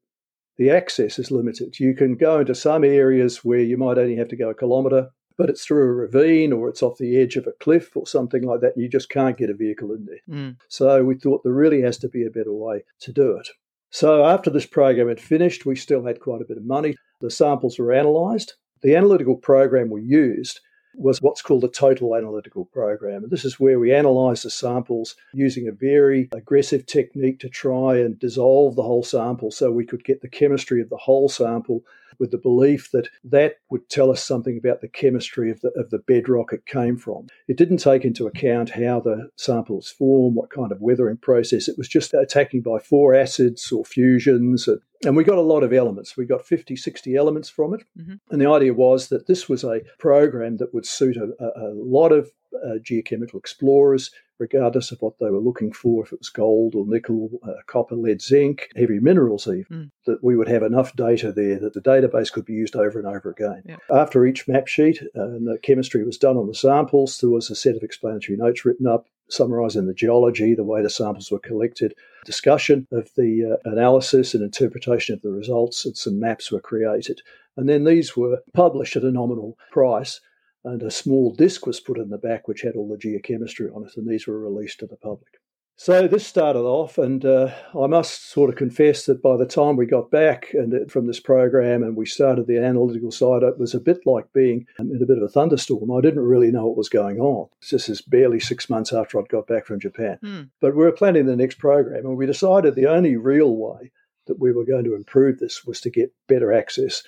the 0.57 0.71
access 0.71 1.19
is 1.19 1.31
limited. 1.31 1.81
You 1.81 1.95
can 1.95 2.17
go 2.17 2.41
into 2.41 2.55
some 2.55 2.85
areas 2.85 3.45
where 3.45 3.61
you 3.61 3.79
might 3.79 3.99
only 3.99 4.17
have 4.17 4.29
to 4.29 4.37
go 4.37 4.51
a 4.51 4.55
kilometre, 4.55 5.11
but 5.41 5.49
it's 5.49 5.65
through 5.65 5.85
a 5.85 5.93
ravine 5.95 6.53
or 6.53 6.69
it's 6.69 6.83
off 6.83 6.99
the 6.99 7.17
edge 7.17 7.37
of 7.37 7.47
a 7.47 7.53
cliff 7.53 7.97
or 7.97 8.07
something 8.07 8.43
like 8.43 8.61
that, 8.61 8.75
and 8.77 8.83
you 8.83 8.91
just 8.91 9.09
can't 9.09 9.39
get 9.39 9.49
a 9.49 9.55
vehicle 9.55 9.91
in 9.91 10.05
there. 10.05 10.37
Mm. 10.37 10.57
So 10.69 11.03
we 11.03 11.15
thought 11.15 11.43
there 11.43 11.55
really 11.55 11.81
has 11.81 11.97
to 12.01 12.11
be 12.11 12.27
a 12.27 12.31
better 12.31 12.53
way 12.53 12.85
to 13.01 13.11
do 13.11 13.39
it. 13.39 13.49
So 13.89 14.27
after 14.27 14.51
this 14.51 14.67
program 14.67 15.09
had 15.09 15.19
finished, 15.19 15.65
we 15.65 15.77
still 15.77 16.05
had 16.05 16.21
quite 16.21 16.43
a 16.43 16.45
bit 16.45 16.59
of 16.59 16.67
money. 16.67 16.95
The 17.23 17.31
samples 17.31 17.79
were 17.79 17.91
analysed. 17.91 18.57
The 18.83 18.95
analytical 18.95 19.35
program 19.35 19.89
we 19.89 20.03
used 20.03 20.61
was 20.95 21.23
what's 21.23 21.41
called 21.41 21.65
a 21.65 21.69
total 21.69 22.15
analytical 22.15 22.67
program. 22.67 23.23
And 23.23 23.31
this 23.31 23.47
is 23.47 23.59
where 23.59 23.79
we 23.79 23.95
analyze 23.95 24.43
the 24.43 24.51
samples 24.51 25.17
using 25.33 25.69
a 25.69 25.73
very 25.73 26.29
aggressive 26.33 26.85
technique 26.85 27.41
to 27.41 27.49
try 27.49 27.97
and 27.97 28.19
dissolve 28.19 28.77
the 28.77 28.83
whole 28.83 29.05
sample 29.05 29.51
so 29.51 29.71
we 29.71 29.87
could 29.87 30.05
get 30.05 30.21
the 30.21 30.29
chemistry 30.29 30.83
of 30.83 30.91
the 30.91 30.99
whole 30.99 31.31
sample 31.31 31.83
with 32.21 32.31
the 32.31 32.39
belief 32.39 32.91
that 32.93 33.09
that 33.25 33.55
would 33.71 33.89
tell 33.89 34.11
us 34.11 34.23
something 34.23 34.59
about 34.59 34.81
the 34.81 34.89
chemistry 34.89 35.51
of 35.51 35.61
the, 35.63 35.71
of 35.71 35.91
the 35.91 35.99
bedrock 35.99 36.53
it 36.53 36.67
came 36.67 36.97
from. 36.97 37.27
It 37.49 37.57
didn't 37.57 37.79
take 37.79 38.05
into 38.05 38.27
account 38.27 38.71
how 38.71 39.01
the 39.01 39.31
samples 39.37 39.89
form, 39.89 40.35
what 40.35 40.51
kind 40.51 40.71
of 40.71 40.81
weathering 40.81 41.17
process. 41.17 41.67
It 41.67 41.79
was 41.79 41.89
just 41.89 42.15
attacking 42.15 42.63
by 42.63 42.79
four 42.79 43.15
acids 43.15 43.73
or 43.73 43.85
fusions. 43.85 44.69
And 45.05 45.17
we 45.17 45.25
got 45.25 45.39
a 45.39 45.43
lot 45.43 45.63
of 45.63 45.73
elements. 45.73 46.17
We 46.17 46.27
got 46.27 46.47
50, 46.47 46.77
60 46.77 47.17
elements 47.17 47.49
from 47.49 47.75
it. 47.75 47.81
Mm-hmm. 47.99 48.15
And 48.31 48.41
the 48.41 48.51
idea 48.51 48.75
was 48.75 49.09
that 49.09 49.27
this 49.27 49.49
was 49.49 49.65
a 49.65 49.81
program 49.99 50.59
that 50.59 50.75
would 50.75 50.87
suit 50.87 51.17
a, 51.17 51.31
a 51.41 51.73
lot 51.75 52.13
of 52.13 52.31
uh, 52.55 52.79
geochemical 52.83 53.37
explorers 53.37 54.11
regardless 54.41 54.91
of 54.91 55.01
what 55.03 55.19
they 55.21 55.31
were 55.31 55.39
looking 55.39 55.71
for, 55.71 56.03
if 56.03 56.13
it 56.13 56.19
was 56.19 56.31
gold 56.31 56.75
or 56.75 56.85
nickel, 56.87 57.31
uh, 57.47 57.53
copper, 57.67 57.95
lead, 57.95 58.23
zinc, 58.23 58.71
heavy 58.75 58.99
minerals, 58.99 59.47
even, 59.47 59.65
mm. 59.71 59.91
that 60.07 60.25
we 60.25 60.35
would 60.35 60.49
have 60.49 60.63
enough 60.63 60.97
data 60.97 61.31
there 61.31 61.61
that 61.61 61.75
the 61.75 61.81
database 61.81 62.33
could 62.33 62.47
be 62.47 62.55
used 62.55 62.75
over 62.75 62.99
and 62.99 63.07
over 63.07 63.31
again. 63.31 63.63
Yeah. 63.67 63.77
After 63.95 64.25
each 64.25 64.49
map 64.49 64.67
sheet 64.67 65.01
uh, 65.15 65.23
and 65.23 65.47
the 65.47 65.59
chemistry 65.63 66.03
was 66.05 66.17
done 66.17 66.39
on 66.39 66.49
the 66.49 66.55
samples, 66.55 67.19
there 67.19 67.31
was 67.31 67.51
a 67.51 67.55
set 67.55 67.77
of 67.77 67.83
explanatory 67.83 68.39
notes 68.39 68.65
written 68.65 68.87
up 68.87 69.07
summarising 69.29 69.87
the 69.87 69.95
geology, 69.95 70.55
the 70.55 70.65
way 70.65 70.83
the 70.83 70.91
samples 70.91 71.31
were 71.31 71.39
collected, 71.39 71.95
discussion 72.25 72.89
of 72.91 73.11
the 73.17 73.59
uh, 73.65 73.71
analysis 73.71 74.35
and 74.35 74.43
interpretation 74.43 75.15
of 75.15 75.23
the 75.23 75.31
results, 75.31 75.85
and 75.85 75.97
some 75.97 76.19
maps 76.19 76.51
were 76.51 76.61
created. 76.61 77.21
And 77.57 77.69
then 77.69 77.85
these 77.85 78.17
were 78.17 78.41
published 78.55 78.97
at 78.97 79.05
a 79.05 79.13
nominal 79.13 79.57
price 79.71 80.21
and 80.65 80.83
a 80.83 80.91
small 80.91 81.33
disc 81.35 81.67
was 81.67 81.81
put 81.81 81.99
in 81.99 82.11
the 82.11 82.19
back 82.19 82.49
which 82.49 82.63
had 82.63 82.77
all 82.77 82.89
the 82.89 82.97
geochemistry 82.97 83.75
on 83.75 83.85
it, 83.85 83.97
and 83.97 84.09
these 84.09 84.27
were 84.27 84.39
released 84.39 84.81
to 84.81 84.87
the 84.87 84.97
public. 84.97 85.41
So 85.81 86.07
this 86.07 86.27
started 86.27 86.61
off, 86.61 86.99
and 86.99 87.25
uh, 87.25 87.55
I 87.75 87.87
must 87.87 88.29
sort 88.29 88.51
of 88.51 88.57
confess 88.57 89.07
that 89.07 89.23
by 89.23 89.39
the 89.39 89.47
time 89.47 89.77
we 89.77 89.87
got 89.87 90.11
back 90.11 90.53
and 90.53 90.93
from 90.93 91.07
this 91.07 91.21
program 91.21 91.83
and 91.83 91.97
we 91.97 92.05
started 92.05 92.47
the 92.47 92.59
analytical 92.59 93.11
side, 93.11 93.43
it 93.43 93.59
was 93.59 93.73
a 93.73 93.81
bit 93.81 94.01
like 94.05 94.31
being 94.35 94.67
in 94.79 95.01
a 95.03 95.07
bit 95.07 95.17
of 95.17 95.23
a 95.23 95.29
thunderstorm. 95.29 95.91
I 95.91 96.03
didn't 96.03 96.21
really 96.21 96.51
know 96.51 96.67
what 96.67 96.77
was 96.77 96.91
going 96.91 97.19
on. 97.19 97.49
This 97.71 97.89
is 97.89 98.03
barely 98.03 98.41
six 98.41 98.69
months 98.69 98.93
after 98.93 99.19
I'd 99.19 99.31
got 99.31 99.47
back 99.47 99.65
from 99.65 99.81
Japan. 99.81 100.19
Mm. 100.23 100.51
But 100.61 100.77
we 100.77 100.85
were 100.85 100.93
planning 100.93 101.25
the 101.25 101.35
next 101.35 101.59
program, 101.59 102.05
and 102.05 102.19
we 102.19 102.27
decided 102.27 102.75
the 102.75 102.87
only 102.87 103.17
real 103.17 103.57
way 103.57 103.91
that 104.27 104.39
we 104.39 104.53
were 104.53 104.67
going 104.67 104.85
to 104.85 104.95
improve 104.95 105.39
this 105.39 105.65
was 105.65 105.81
to 105.81 105.89
get 105.89 106.13
better 106.29 106.53
access. 106.53 107.05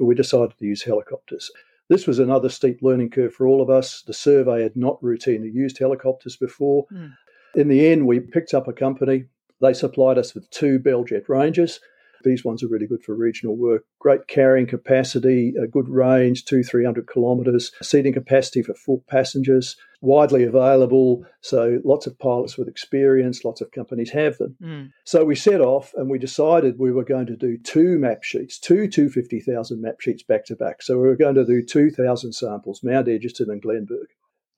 We 0.00 0.16
decided 0.16 0.58
to 0.58 0.66
use 0.66 0.82
helicopters. 0.82 1.52
This 1.88 2.06
was 2.06 2.18
another 2.18 2.48
steep 2.48 2.78
learning 2.82 3.10
curve 3.10 3.32
for 3.32 3.46
all 3.46 3.62
of 3.62 3.70
us. 3.70 4.02
The 4.06 4.14
survey 4.14 4.62
had 4.62 4.76
not 4.76 5.00
routinely 5.00 5.52
used 5.52 5.78
helicopters 5.78 6.36
before. 6.36 6.86
Mm. 6.92 7.12
In 7.54 7.68
the 7.68 7.86
end, 7.86 8.06
we 8.06 8.20
picked 8.20 8.54
up 8.54 8.68
a 8.68 8.72
company. 8.72 9.26
They 9.60 9.72
supplied 9.72 10.18
us 10.18 10.34
with 10.34 10.50
two 10.50 10.78
Bell 10.78 11.04
Jet 11.04 11.28
Rangers. 11.28 11.80
These 12.24 12.44
ones 12.44 12.62
are 12.62 12.68
really 12.68 12.88
good 12.88 13.04
for 13.04 13.14
regional 13.14 13.56
work. 13.56 13.84
Great 14.00 14.26
carrying 14.26 14.66
capacity, 14.66 15.54
a 15.62 15.66
good 15.66 15.88
range, 15.88 16.44
two, 16.44 16.64
300 16.64 17.08
kilometres, 17.08 17.70
seating 17.82 18.12
capacity 18.12 18.62
for 18.62 18.74
four 18.74 19.00
passengers. 19.08 19.76
Widely 20.06 20.44
available, 20.44 21.26
so 21.40 21.80
lots 21.84 22.06
of 22.06 22.16
pilots 22.20 22.56
with 22.56 22.68
experience, 22.68 23.44
lots 23.44 23.60
of 23.60 23.72
companies 23.72 24.10
have 24.10 24.38
them. 24.38 24.56
Mm. 24.62 24.92
So 25.04 25.24
we 25.24 25.34
set 25.34 25.60
off 25.60 25.92
and 25.94 26.08
we 26.08 26.16
decided 26.16 26.78
we 26.78 26.92
were 26.92 27.02
going 27.02 27.26
to 27.26 27.36
do 27.36 27.58
two 27.58 27.98
map 27.98 28.22
sheets, 28.22 28.56
two 28.60 28.86
250,000 28.86 29.82
map 29.82 30.00
sheets 30.00 30.22
back 30.22 30.44
to 30.44 30.54
back. 30.54 30.80
So 30.80 30.94
we 30.96 31.08
were 31.08 31.16
going 31.16 31.34
to 31.34 31.44
do 31.44 31.60
2,000 31.60 32.32
samples, 32.32 32.84
Mount 32.84 33.08
Egerton 33.08 33.50
and 33.50 33.60
Glenburgh. 33.60 34.06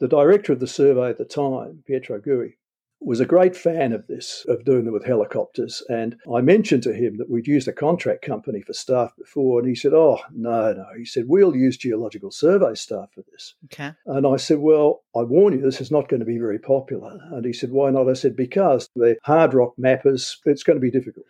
The 0.00 0.08
director 0.08 0.52
of 0.52 0.60
the 0.60 0.66
survey 0.66 1.08
at 1.08 1.16
the 1.16 1.24
time, 1.24 1.82
Pietro 1.86 2.20
Guj, 2.20 2.52
was 3.00 3.20
a 3.20 3.26
great 3.26 3.56
fan 3.56 3.92
of 3.92 4.06
this, 4.06 4.44
of 4.48 4.64
doing 4.64 4.84
them 4.84 4.94
with 4.94 5.04
helicopters. 5.04 5.82
And 5.88 6.16
I 6.32 6.40
mentioned 6.40 6.82
to 6.84 6.92
him 6.92 7.16
that 7.18 7.30
we'd 7.30 7.46
used 7.46 7.68
a 7.68 7.72
contract 7.72 8.22
company 8.22 8.60
for 8.60 8.72
staff 8.72 9.12
before. 9.16 9.60
And 9.60 9.68
he 9.68 9.74
said, 9.74 9.92
Oh, 9.94 10.18
no, 10.32 10.72
no. 10.72 10.86
He 10.96 11.04
said, 11.04 11.24
We'll 11.28 11.54
use 11.54 11.76
geological 11.76 12.30
survey 12.30 12.74
staff 12.74 13.10
for 13.14 13.22
this. 13.32 13.54
Okay. 13.66 13.92
And 14.06 14.26
I 14.26 14.36
said, 14.36 14.58
Well, 14.58 15.02
I 15.16 15.22
warn 15.22 15.54
you, 15.54 15.60
this 15.60 15.80
is 15.80 15.90
not 15.90 16.08
going 16.08 16.20
to 16.20 16.26
be 16.26 16.38
very 16.38 16.58
popular. 16.58 17.18
And 17.32 17.44
he 17.44 17.52
said, 17.52 17.70
Why 17.70 17.90
not? 17.90 18.08
I 18.08 18.14
said, 18.14 18.36
Because 18.36 18.88
they're 18.96 19.16
hard 19.22 19.54
rock 19.54 19.74
mappers, 19.78 20.36
it's 20.44 20.64
going 20.64 20.76
to 20.76 20.80
be 20.80 20.90
difficult. 20.90 21.26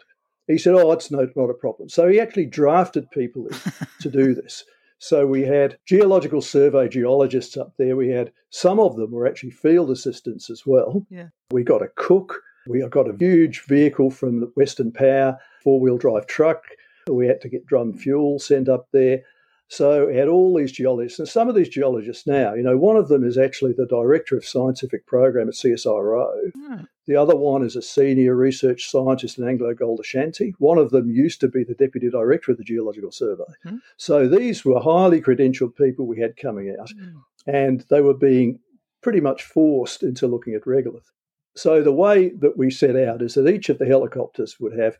He 0.46 0.56
said, 0.58 0.74
Oh, 0.74 0.90
it's 0.92 1.10
no, 1.10 1.28
not 1.36 1.50
a 1.50 1.54
problem. 1.54 1.88
So 1.90 2.08
he 2.08 2.18
actually 2.18 2.46
drafted 2.46 3.10
people 3.10 3.48
to 4.00 4.10
do 4.10 4.34
this. 4.34 4.64
So 4.98 5.26
we 5.26 5.42
had 5.42 5.78
geological 5.86 6.42
survey 6.42 6.88
geologists 6.88 7.56
up 7.56 7.74
there. 7.78 7.96
We 7.96 8.08
had 8.08 8.32
some 8.50 8.80
of 8.80 8.96
them 8.96 9.12
were 9.12 9.26
actually 9.26 9.50
field 9.50 9.90
assistants 9.90 10.50
as 10.50 10.64
well. 10.66 11.06
Yeah. 11.08 11.28
We 11.50 11.62
got 11.62 11.82
a 11.82 11.88
cook. 11.94 12.40
We 12.66 12.86
got 12.88 13.08
a 13.08 13.16
huge 13.16 13.64
vehicle 13.66 14.10
from 14.10 14.52
Western 14.56 14.92
Power 14.92 15.38
four 15.62 15.80
wheel 15.80 15.98
drive 15.98 16.26
truck. 16.26 16.64
We 17.08 17.26
had 17.26 17.40
to 17.42 17.48
get 17.48 17.66
drum 17.66 17.94
fuel 17.94 18.38
sent 18.38 18.68
up 18.68 18.88
there. 18.92 19.22
So 19.68 20.06
we 20.06 20.16
had 20.16 20.28
all 20.28 20.56
these 20.56 20.72
geologists, 20.72 21.18
and 21.18 21.28
some 21.28 21.48
of 21.48 21.54
these 21.54 21.68
geologists 21.68 22.26
now, 22.26 22.54
you 22.54 22.62
know, 22.62 22.78
one 22.78 22.96
of 22.96 23.08
them 23.08 23.22
is 23.22 23.36
actually 23.36 23.74
the 23.74 23.86
director 23.86 24.34
of 24.34 24.44
scientific 24.44 25.06
program 25.06 25.48
at 25.48 25.54
CSIRO. 25.54 26.52
Mm. 26.56 26.88
The 27.08 27.16
other 27.16 27.34
one 27.34 27.64
is 27.64 27.74
a 27.74 27.80
senior 27.80 28.34
research 28.34 28.90
scientist 28.90 29.38
in 29.38 29.48
Anglo 29.48 29.72
Gold 29.72 29.98
Ashanti. 29.98 30.54
One 30.58 30.76
of 30.76 30.90
them 30.90 31.10
used 31.10 31.40
to 31.40 31.48
be 31.48 31.64
the 31.64 31.72
deputy 31.72 32.10
director 32.10 32.52
of 32.52 32.58
the 32.58 32.64
Geological 32.64 33.10
Survey. 33.10 33.44
Mm. 33.64 33.80
So 33.96 34.28
these 34.28 34.62
were 34.62 34.78
highly 34.78 35.22
credentialed 35.22 35.74
people 35.74 36.06
we 36.06 36.20
had 36.20 36.36
coming 36.36 36.76
out, 36.78 36.90
mm. 36.90 37.14
and 37.46 37.82
they 37.88 38.02
were 38.02 38.12
being 38.12 38.60
pretty 39.00 39.22
much 39.22 39.42
forced 39.42 40.02
into 40.02 40.26
looking 40.26 40.52
at 40.52 40.66
regolith. 40.66 41.10
So 41.56 41.82
the 41.82 41.94
way 41.94 42.28
that 42.28 42.58
we 42.58 42.70
set 42.70 42.94
out 42.94 43.22
is 43.22 43.32
that 43.34 43.48
each 43.48 43.70
of 43.70 43.78
the 43.78 43.86
helicopters 43.86 44.60
would 44.60 44.78
have 44.78 44.98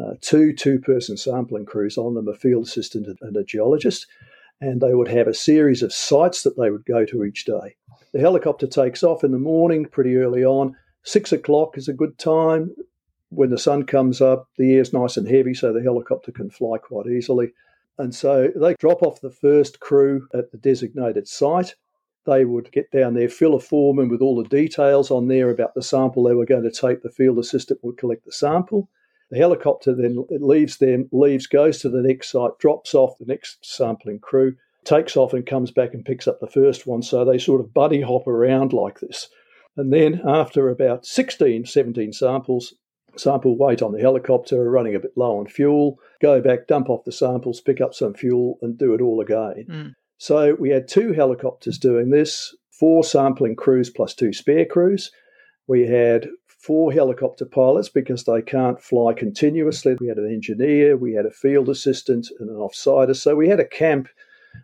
uh, 0.00 0.14
two 0.20 0.52
two 0.52 0.78
person 0.78 1.16
sampling 1.16 1.66
crews 1.66 1.98
on 1.98 2.14
them, 2.14 2.28
a 2.28 2.34
field 2.34 2.66
assistant 2.66 3.08
and 3.20 3.36
a 3.36 3.42
geologist, 3.42 4.06
and 4.60 4.80
they 4.80 4.94
would 4.94 5.08
have 5.08 5.26
a 5.26 5.34
series 5.34 5.82
of 5.82 5.92
sites 5.92 6.44
that 6.44 6.56
they 6.56 6.70
would 6.70 6.84
go 6.84 7.04
to 7.04 7.24
each 7.24 7.44
day. 7.44 7.74
The 8.12 8.20
helicopter 8.20 8.68
takes 8.68 9.02
off 9.02 9.24
in 9.24 9.32
the 9.32 9.38
morning 9.38 9.84
pretty 9.84 10.16
early 10.16 10.44
on. 10.44 10.76
Six 11.02 11.32
o'clock 11.32 11.78
is 11.78 11.88
a 11.88 11.92
good 11.92 12.18
time. 12.18 12.74
When 13.30 13.50
the 13.50 13.58
sun 13.58 13.84
comes 13.86 14.20
up, 14.20 14.48
the 14.58 14.74
air's 14.74 14.92
nice 14.92 15.16
and 15.16 15.28
heavy, 15.28 15.54
so 15.54 15.72
the 15.72 15.82
helicopter 15.82 16.32
can 16.32 16.50
fly 16.50 16.78
quite 16.78 17.06
easily. 17.06 17.52
And 17.98 18.14
so 18.14 18.48
they 18.56 18.74
drop 18.74 19.02
off 19.02 19.20
the 19.20 19.30
first 19.30 19.80
crew 19.80 20.26
at 20.34 20.50
the 20.50 20.58
designated 20.58 21.28
site. 21.28 21.74
They 22.26 22.44
would 22.44 22.72
get 22.72 22.90
down 22.90 23.14
there, 23.14 23.28
fill 23.28 23.54
a 23.54 23.60
form 23.60 23.98
in 23.98 24.08
with 24.08 24.20
all 24.20 24.42
the 24.42 24.48
details 24.48 25.10
on 25.10 25.28
there 25.28 25.50
about 25.50 25.74
the 25.74 25.82
sample 25.82 26.22
they 26.22 26.34
were 26.34 26.46
going 26.46 26.64
to 26.64 26.70
take. 26.70 27.02
The 27.02 27.10
field 27.10 27.38
assistant 27.38 27.80
would 27.82 27.96
collect 27.96 28.24
the 28.24 28.32
sample. 28.32 28.88
The 29.30 29.38
helicopter 29.38 29.94
then 29.94 30.24
leaves 30.30 30.78
them, 30.78 31.08
leaves, 31.12 31.46
goes 31.46 31.78
to 31.80 31.88
the 31.88 32.02
next 32.02 32.30
site, 32.30 32.58
drops 32.58 32.94
off 32.94 33.18
the 33.18 33.26
next 33.26 33.64
sampling 33.64 34.18
crew, 34.18 34.56
takes 34.84 35.16
off 35.16 35.32
and 35.32 35.46
comes 35.46 35.70
back 35.70 35.94
and 35.94 36.04
picks 36.04 36.26
up 36.26 36.40
the 36.40 36.46
first 36.46 36.86
one. 36.86 37.02
So 37.02 37.24
they 37.24 37.38
sort 37.38 37.60
of 37.60 37.72
buddy 37.72 38.00
hop 38.00 38.26
around 38.26 38.72
like 38.72 39.00
this. 39.00 39.28
And 39.76 39.92
then 39.92 40.20
after 40.26 40.68
about 40.68 41.06
16, 41.06 41.66
17 41.66 42.12
samples, 42.12 42.74
sample 43.16 43.56
weight 43.56 43.82
on 43.82 43.92
the 43.92 44.00
helicopter, 44.00 44.70
running 44.70 44.94
a 44.94 45.00
bit 45.00 45.12
low 45.16 45.38
on 45.38 45.46
fuel, 45.46 45.98
go 46.20 46.40
back, 46.40 46.66
dump 46.66 46.88
off 46.88 47.04
the 47.04 47.12
samples, 47.12 47.60
pick 47.60 47.80
up 47.80 47.94
some 47.94 48.14
fuel, 48.14 48.58
and 48.62 48.78
do 48.78 48.94
it 48.94 49.00
all 49.00 49.20
again. 49.20 49.66
Mm. 49.68 49.94
So 50.18 50.54
we 50.58 50.70
had 50.70 50.86
two 50.86 51.12
helicopters 51.12 51.78
doing 51.78 52.10
this, 52.10 52.54
four 52.70 53.04
sampling 53.04 53.56
crews 53.56 53.90
plus 53.90 54.14
two 54.14 54.32
spare 54.32 54.66
crews. 54.66 55.10
We 55.66 55.86
had 55.86 56.28
four 56.46 56.92
helicopter 56.92 57.46
pilots 57.46 57.88
because 57.88 58.24
they 58.24 58.42
can't 58.42 58.80
fly 58.82 59.14
continuously. 59.14 59.96
We 59.98 60.08
had 60.08 60.18
an 60.18 60.30
engineer, 60.30 60.96
we 60.96 61.14
had 61.14 61.24
a 61.24 61.30
field 61.30 61.68
assistant, 61.68 62.28
and 62.38 62.50
an 62.50 62.56
offsider. 62.56 63.16
So 63.16 63.34
we 63.34 63.48
had 63.48 63.60
a 63.60 63.66
camp 63.66 64.08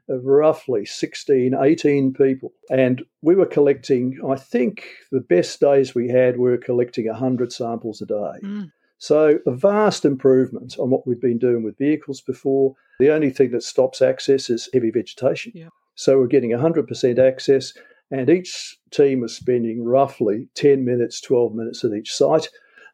of 0.09 0.25
roughly 0.25 0.85
16, 0.85 1.55
18 1.55 2.13
people. 2.13 2.53
And 2.71 3.05
we 3.23 3.35
were 3.35 3.47
collecting, 3.47 4.19
I 4.29 4.37
think 4.37 4.87
the 5.11 5.21
best 5.21 5.61
days 5.61 5.95
we 5.95 6.09
had, 6.09 6.39
we 6.39 6.51
were 6.51 6.59
collecting 6.59 7.07
100 7.07 7.53
samples 7.53 8.01
a 8.03 8.07
day. 8.07 8.39
Mm. 8.43 8.73
So 8.99 9.39
a 9.47 9.51
vast 9.51 10.05
improvement 10.05 10.77
on 10.79 10.91
what 10.91 11.07
we'd 11.07 11.21
been 11.21 11.39
doing 11.39 11.63
with 11.63 11.79
vehicles 11.79 12.21
before. 12.21 12.75
The 12.99 13.13
only 13.13 13.31
thing 13.31 13.51
that 13.51 13.63
stops 13.63 14.01
access 14.01 14.49
is 14.49 14.71
heavy 14.73 14.91
vegetation. 14.91 15.53
Yeah. 15.55 15.69
So 15.97 16.19
we're 16.19 16.27
getting 16.27 16.51
100% 16.51 17.19
access 17.19 17.73
and 18.11 18.31
each 18.31 18.79
team 18.91 19.21
was 19.21 19.35
spending 19.35 19.85
roughly 19.85 20.49
10 20.55 20.85
minutes, 20.85 21.21
12 21.21 21.55
minutes 21.55 21.85
at 21.85 21.93
each 21.93 22.15
site, 22.15 22.49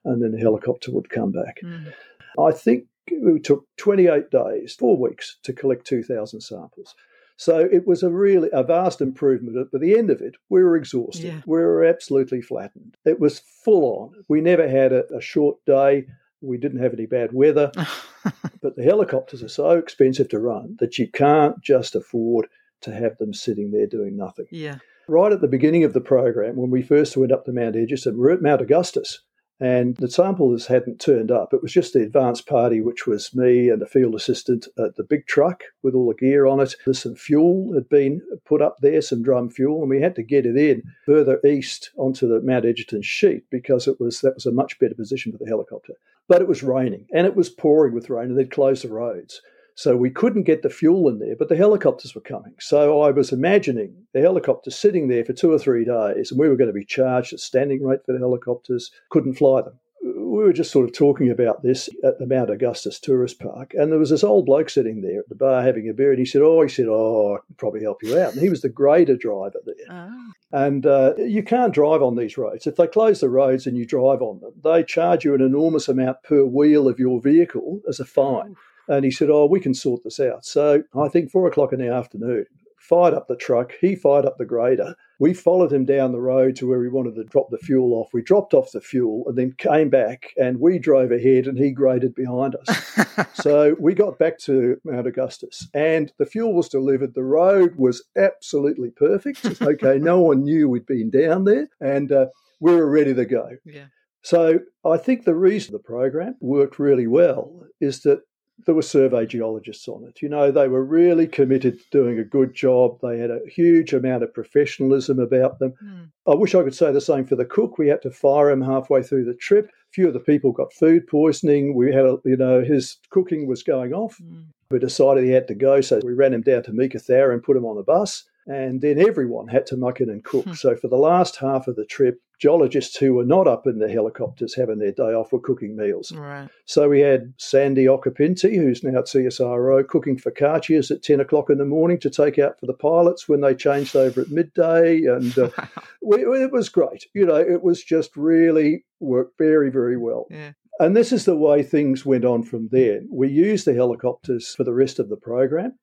and 0.04 0.22
then 0.22 0.32
the 0.32 0.38
helicopter 0.38 0.90
would 0.90 1.10
come 1.10 1.32
back. 1.32 1.60
Mm. 1.62 1.92
I 2.38 2.50
think 2.52 2.86
it 3.20 3.44
took 3.44 3.66
28 3.76 4.30
days, 4.30 4.74
four 4.74 4.96
weeks, 4.96 5.38
to 5.42 5.52
collect 5.52 5.86
2,000 5.86 6.40
samples. 6.40 6.94
So 7.36 7.58
it 7.58 7.86
was 7.86 8.02
a 8.02 8.10
really 8.10 8.50
a 8.52 8.62
vast 8.62 9.00
improvement. 9.00 9.56
At 9.56 9.80
the 9.80 9.98
end 9.98 10.10
of 10.10 10.20
it, 10.20 10.36
we 10.48 10.62
were 10.62 10.76
exhausted. 10.76 11.24
Yeah. 11.24 11.40
We 11.46 11.58
were 11.58 11.84
absolutely 11.84 12.40
flattened. 12.40 12.96
It 13.04 13.18
was 13.18 13.40
full 13.64 13.84
on. 13.84 14.24
We 14.28 14.40
never 14.40 14.68
had 14.68 14.92
a, 14.92 15.04
a 15.12 15.20
short 15.20 15.56
day. 15.66 16.06
We 16.40 16.58
didn't 16.58 16.82
have 16.82 16.92
any 16.92 17.06
bad 17.06 17.32
weather. 17.32 17.72
but 18.62 18.76
the 18.76 18.84
helicopters 18.84 19.42
are 19.42 19.48
so 19.48 19.70
expensive 19.70 20.28
to 20.28 20.38
run 20.38 20.76
that 20.78 20.98
you 20.98 21.08
can't 21.08 21.60
just 21.60 21.94
afford 21.94 22.46
to 22.82 22.94
have 22.94 23.18
them 23.18 23.32
sitting 23.32 23.70
there 23.70 23.86
doing 23.86 24.16
nothing. 24.16 24.46
Yeah. 24.50 24.78
Right 25.08 25.32
at 25.32 25.40
the 25.40 25.48
beginning 25.48 25.84
of 25.84 25.94
the 25.94 26.00
program, 26.00 26.56
when 26.56 26.70
we 26.70 26.82
first 26.82 27.16
went 27.16 27.32
up 27.32 27.44
to 27.46 27.52
Mount 27.52 27.76
Egerton, 27.76 28.18
we 28.18 28.28
are 28.28 28.34
at 28.34 28.42
Mount 28.42 28.60
Augustus, 28.60 29.20
and 29.60 29.96
the 29.96 30.10
samplers 30.10 30.66
hadn't 30.66 31.00
turned 31.00 31.30
up. 31.30 31.54
It 31.54 31.62
was 31.62 31.72
just 31.72 31.92
the 31.92 32.02
advance 32.02 32.40
party, 32.40 32.80
which 32.80 33.06
was 33.06 33.34
me 33.34 33.68
and 33.68 33.80
the 33.80 33.86
field 33.86 34.14
assistant 34.14 34.66
at 34.78 34.96
the 34.96 35.04
big 35.04 35.26
truck 35.26 35.62
with 35.82 35.94
all 35.94 36.08
the 36.08 36.14
gear 36.14 36.46
on 36.46 36.60
it. 36.60 36.74
There's 36.84 37.00
some 37.00 37.14
fuel 37.14 37.72
had 37.74 37.88
been 37.88 38.22
put 38.44 38.60
up 38.60 38.78
there, 38.80 39.00
some 39.00 39.22
drum 39.22 39.50
fuel, 39.50 39.80
and 39.80 39.90
we 39.90 40.00
had 40.00 40.16
to 40.16 40.22
get 40.22 40.46
it 40.46 40.56
in 40.56 40.82
further 41.06 41.40
east 41.46 41.90
onto 41.96 42.26
the 42.26 42.40
Mount 42.40 42.64
Egerton 42.64 43.02
sheet 43.02 43.44
because 43.50 43.86
it 43.86 44.00
was 44.00 44.20
that 44.20 44.34
was 44.34 44.46
a 44.46 44.52
much 44.52 44.78
better 44.78 44.94
position 44.94 45.32
for 45.32 45.38
the 45.38 45.48
helicopter. 45.48 45.94
But 46.28 46.40
it 46.40 46.48
was 46.48 46.62
raining 46.62 47.06
and 47.12 47.26
it 47.26 47.36
was 47.36 47.50
pouring 47.50 47.94
with 47.94 48.10
rain, 48.10 48.30
and 48.30 48.38
they'd 48.38 48.50
closed 48.50 48.84
the 48.84 48.88
roads. 48.88 49.42
So 49.74 49.96
we 49.96 50.10
couldn't 50.10 50.42
get 50.42 50.62
the 50.62 50.70
fuel 50.70 51.08
in 51.08 51.18
there, 51.18 51.36
but 51.36 51.48
the 51.48 51.56
helicopters 51.56 52.14
were 52.14 52.20
coming. 52.20 52.54
So 52.60 53.02
I 53.02 53.10
was 53.10 53.32
imagining 53.32 53.94
the 54.12 54.20
helicopters 54.20 54.76
sitting 54.76 55.08
there 55.08 55.24
for 55.24 55.32
two 55.32 55.52
or 55.52 55.58
three 55.58 55.84
days, 55.84 56.30
and 56.30 56.40
we 56.40 56.48
were 56.48 56.56
going 56.56 56.68
to 56.68 56.74
be 56.74 56.84
charged 56.84 57.32
a 57.32 57.38
standing 57.38 57.82
rate 57.82 58.00
for 58.04 58.12
the 58.12 58.18
helicopters, 58.18 58.90
couldn't 59.10 59.34
fly 59.34 59.62
them. 59.62 59.78
We 60.04 60.42
were 60.44 60.52
just 60.52 60.72
sort 60.72 60.86
of 60.86 60.92
talking 60.92 61.30
about 61.30 61.62
this 61.62 61.88
at 62.02 62.18
the 62.18 62.26
Mount 62.26 62.50
Augustus 62.50 62.98
Tourist 62.98 63.38
Park, 63.38 63.72
and 63.74 63.92
there 63.92 64.00
was 64.00 64.10
this 64.10 64.24
old 64.24 64.46
bloke 64.46 64.68
sitting 64.68 65.00
there 65.00 65.20
at 65.20 65.28
the 65.28 65.36
bar 65.36 65.62
having 65.62 65.88
a 65.88 65.92
beer, 65.92 66.10
and 66.10 66.18
he 66.18 66.24
said, 66.24 66.42
"Oh, 66.42 66.60
he 66.62 66.68
said, 66.68 66.86
oh, 66.88 67.34
I 67.34 67.46
can 67.46 67.54
probably 67.56 67.82
help 67.82 68.02
you 68.02 68.18
out." 68.18 68.32
And 68.32 68.42
he 68.42 68.48
was 68.48 68.62
the 68.62 68.68
grader 68.68 69.16
driver 69.16 69.60
there, 69.64 69.86
oh. 69.90 70.32
and 70.50 70.86
uh, 70.86 71.14
you 71.18 71.44
can't 71.44 71.72
drive 71.72 72.02
on 72.02 72.16
these 72.16 72.36
roads. 72.36 72.66
If 72.66 72.76
they 72.76 72.88
close 72.88 73.20
the 73.20 73.28
roads 73.28 73.66
and 73.66 73.76
you 73.76 73.86
drive 73.86 74.22
on 74.22 74.40
them, 74.40 74.54
they 74.64 74.82
charge 74.82 75.24
you 75.24 75.34
an 75.34 75.40
enormous 75.40 75.86
amount 75.86 76.24
per 76.24 76.44
wheel 76.44 76.88
of 76.88 76.98
your 76.98 77.20
vehicle 77.20 77.80
as 77.88 78.00
a 78.00 78.04
fine. 78.04 78.56
And 78.88 79.04
he 79.04 79.10
said, 79.10 79.30
Oh, 79.30 79.46
we 79.46 79.60
can 79.60 79.74
sort 79.74 80.02
this 80.04 80.20
out. 80.20 80.44
So 80.44 80.82
I 80.94 81.08
think 81.08 81.30
four 81.30 81.46
o'clock 81.46 81.72
in 81.72 81.80
the 81.80 81.92
afternoon, 81.92 82.46
fired 82.82 83.14
up 83.14 83.28
the 83.28 83.36
truck. 83.36 83.72
He 83.80 83.94
fired 83.94 84.26
up 84.26 84.38
the 84.38 84.44
grader. 84.44 84.94
We 85.20 85.34
followed 85.34 85.72
him 85.72 85.84
down 85.84 86.10
the 86.10 86.20
road 86.20 86.56
to 86.56 86.68
where 86.68 86.80
we 86.80 86.88
wanted 86.88 87.14
to 87.14 87.24
drop 87.24 87.48
the 87.50 87.58
fuel 87.58 87.94
off. 87.94 88.12
We 88.12 88.22
dropped 88.22 88.54
off 88.54 88.72
the 88.72 88.80
fuel 88.80 89.24
and 89.28 89.38
then 89.38 89.54
came 89.56 89.88
back 89.88 90.32
and 90.36 90.58
we 90.58 90.80
drove 90.80 91.12
ahead 91.12 91.46
and 91.46 91.56
he 91.56 91.70
graded 91.70 92.14
behind 92.14 92.56
us. 92.56 93.26
so 93.34 93.76
we 93.78 93.94
got 93.94 94.18
back 94.18 94.38
to 94.40 94.78
Mount 94.84 95.06
Augustus 95.06 95.68
and 95.74 96.12
the 96.18 96.26
fuel 96.26 96.54
was 96.54 96.68
delivered. 96.68 97.14
The 97.14 97.22
road 97.22 97.76
was 97.76 98.02
absolutely 98.16 98.90
perfect. 98.90 99.44
okay, 99.62 99.98
no 99.98 100.20
one 100.20 100.42
knew 100.42 100.68
we'd 100.68 100.86
been 100.86 101.10
down 101.10 101.44
there 101.44 101.68
and 101.80 102.10
uh, 102.10 102.26
we 102.60 102.74
were 102.74 102.90
ready 102.90 103.14
to 103.14 103.24
go. 103.24 103.48
Yeah. 103.64 103.86
So 104.22 104.58
I 104.84 104.96
think 104.96 105.24
the 105.24 105.34
reason 105.34 105.72
the 105.72 105.78
program 105.78 106.36
worked 106.40 106.78
really 106.78 107.06
well 107.06 107.64
is 107.80 108.02
that 108.02 108.22
there 108.64 108.74
were 108.74 108.82
survey 108.82 109.26
geologists 109.26 109.88
on 109.88 110.04
it. 110.04 110.22
You 110.22 110.28
know, 110.28 110.50
they 110.50 110.68
were 110.68 110.84
really 110.84 111.26
committed 111.26 111.78
to 111.78 111.84
doing 111.90 112.18
a 112.18 112.24
good 112.24 112.54
job. 112.54 112.98
They 113.02 113.18
had 113.18 113.30
a 113.30 113.40
huge 113.48 113.92
amount 113.92 114.22
of 114.22 114.34
professionalism 114.34 115.18
about 115.18 115.58
them. 115.58 115.74
Mm. 115.82 116.08
I 116.26 116.34
wish 116.34 116.54
I 116.54 116.62
could 116.62 116.74
say 116.74 116.92
the 116.92 117.00
same 117.00 117.26
for 117.26 117.36
the 117.36 117.44
cook. 117.44 117.78
We 117.78 117.88
had 117.88 118.02
to 118.02 118.10
fire 118.10 118.50
him 118.50 118.62
halfway 118.62 119.02
through 119.02 119.24
the 119.24 119.34
trip. 119.34 119.66
A 119.66 119.92
few 119.92 120.06
of 120.08 120.14
the 120.14 120.20
people 120.20 120.52
got 120.52 120.72
food 120.72 121.06
poisoning. 121.06 121.74
We 121.74 121.92
had, 121.92 122.04
a, 122.04 122.18
you 122.24 122.36
know, 122.36 122.62
his 122.62 122.98
cooking 123.10 123.46
was 123.46 123.62
going 123.62 123.92
off. 123.92 124.18
Mm. 124.22 124.44
We 124.70 124.78
decided 124.78 125.24
he 125.24 125.30
had 125.30 125.48
to 125.48 125.54
go, 125.54 125.80
so 125.80 126.00
we 126.02 126.14
ran 126.14 126.32
him 126.32 126.42
down 126.42 126.62
to 126.64 126.70
Meekatharra 126.72 127.32
and 127.32 127.42
put 127.42 127.56
him 127.56 127.66
on 127.66 127.76
the 127.76 127.82
bus. 127.82 128.24
And 128.46 128.80
then 128.80 128.98
everyone 128.98 129.48
had 129.48 129.66
to 129.66 129.76
muck 129.76 130.00
in 130.00 130.10
and 130.10 130.24
cook. 130.24 130.44
Hmm. 130.44 130.52
So 130.54 130.76
for 130.76 130.88
the 130.88 130.96
last 130.96 131.36
half 131.36 131.68
of 131.68 131.76
the 131.76 131.84
trip, 131.84 132.20
geologists 132.42 132.96
who 132.96 133.14
were 133.14 133.24
not 133.24 133.46
up 133.46 133.68
in 133.68 133.78
the 133.78 133.88
helicopters 133.88 134.56
having 134.56 134.80
their 134.80 134.90
day 134.90 135.14
off 135.14 135.32
were 135.32 135.38
cooking 135.38 135.76
meals. 135.76 136.10
Right. 136.10 136.48
So 136.64 136.88
we 136.88 136.98
had 136.98 137.32
Sandy 137.36 137.84
Occhipinti, 137.84 138.56
who's 138.56 138.82
now 138.82 138.98
at 138.98 139.04
CSIRO, 139.04 139.86
cooking 139.86 140.18
for 140.18 140.32
focaccias 140.32 140.90
at 140.90 141.04
10 141.04 141.20
o'clock 141.20 141.50
in 141.50 141.58
the 141.58 141.64
morning 141.64 142.00
to 142.00 142.10
take 142.10 142.40
out 142.40 142.58
for 142.58 142.66
the 142.66 142.74
pilots 142.74 143.28
when 143.28 143.42
they 143.42 143.54
changed 143.54 143.94
over 143.94 144.22
at 144.22 144.30
midday. 144.30 145.04
And 145.04 145.38
uh, 145.38 145.50
we, 146.02 146.22
it 146.22 146.50
was 146.50 146.68
great. 146.68 147.06
You 147.14 147.26
know, 147.26 147.36
it 147.36 147.62
was 147.62 147.84
just 147.84 148.16
really 148.16 148.84
worked 148.98 149.38
very, 149.38 149.70
very 149.70 149.96
well. 149.96 150.26
Yeah. 150.28 150.52
And 150.80 150.96
this 150.96 151.12
is 151.12 151.26
the 151.26 151.36
way 151.36 151.62
things 151.62 152.04
went 152.04 152.24
on 152.24 152.42
from 152.42 152.68
there. 152.72 153.02
We 153.08 153.28
used 153.28 153.66
the 153.66 153.74
helicopters 153.74 154.52
for 154.54 154.64
the 154.64 154.74
rest 154.74 154.98
of 154.98 155.08
the 155.08 155.16
program. 155.16 155.78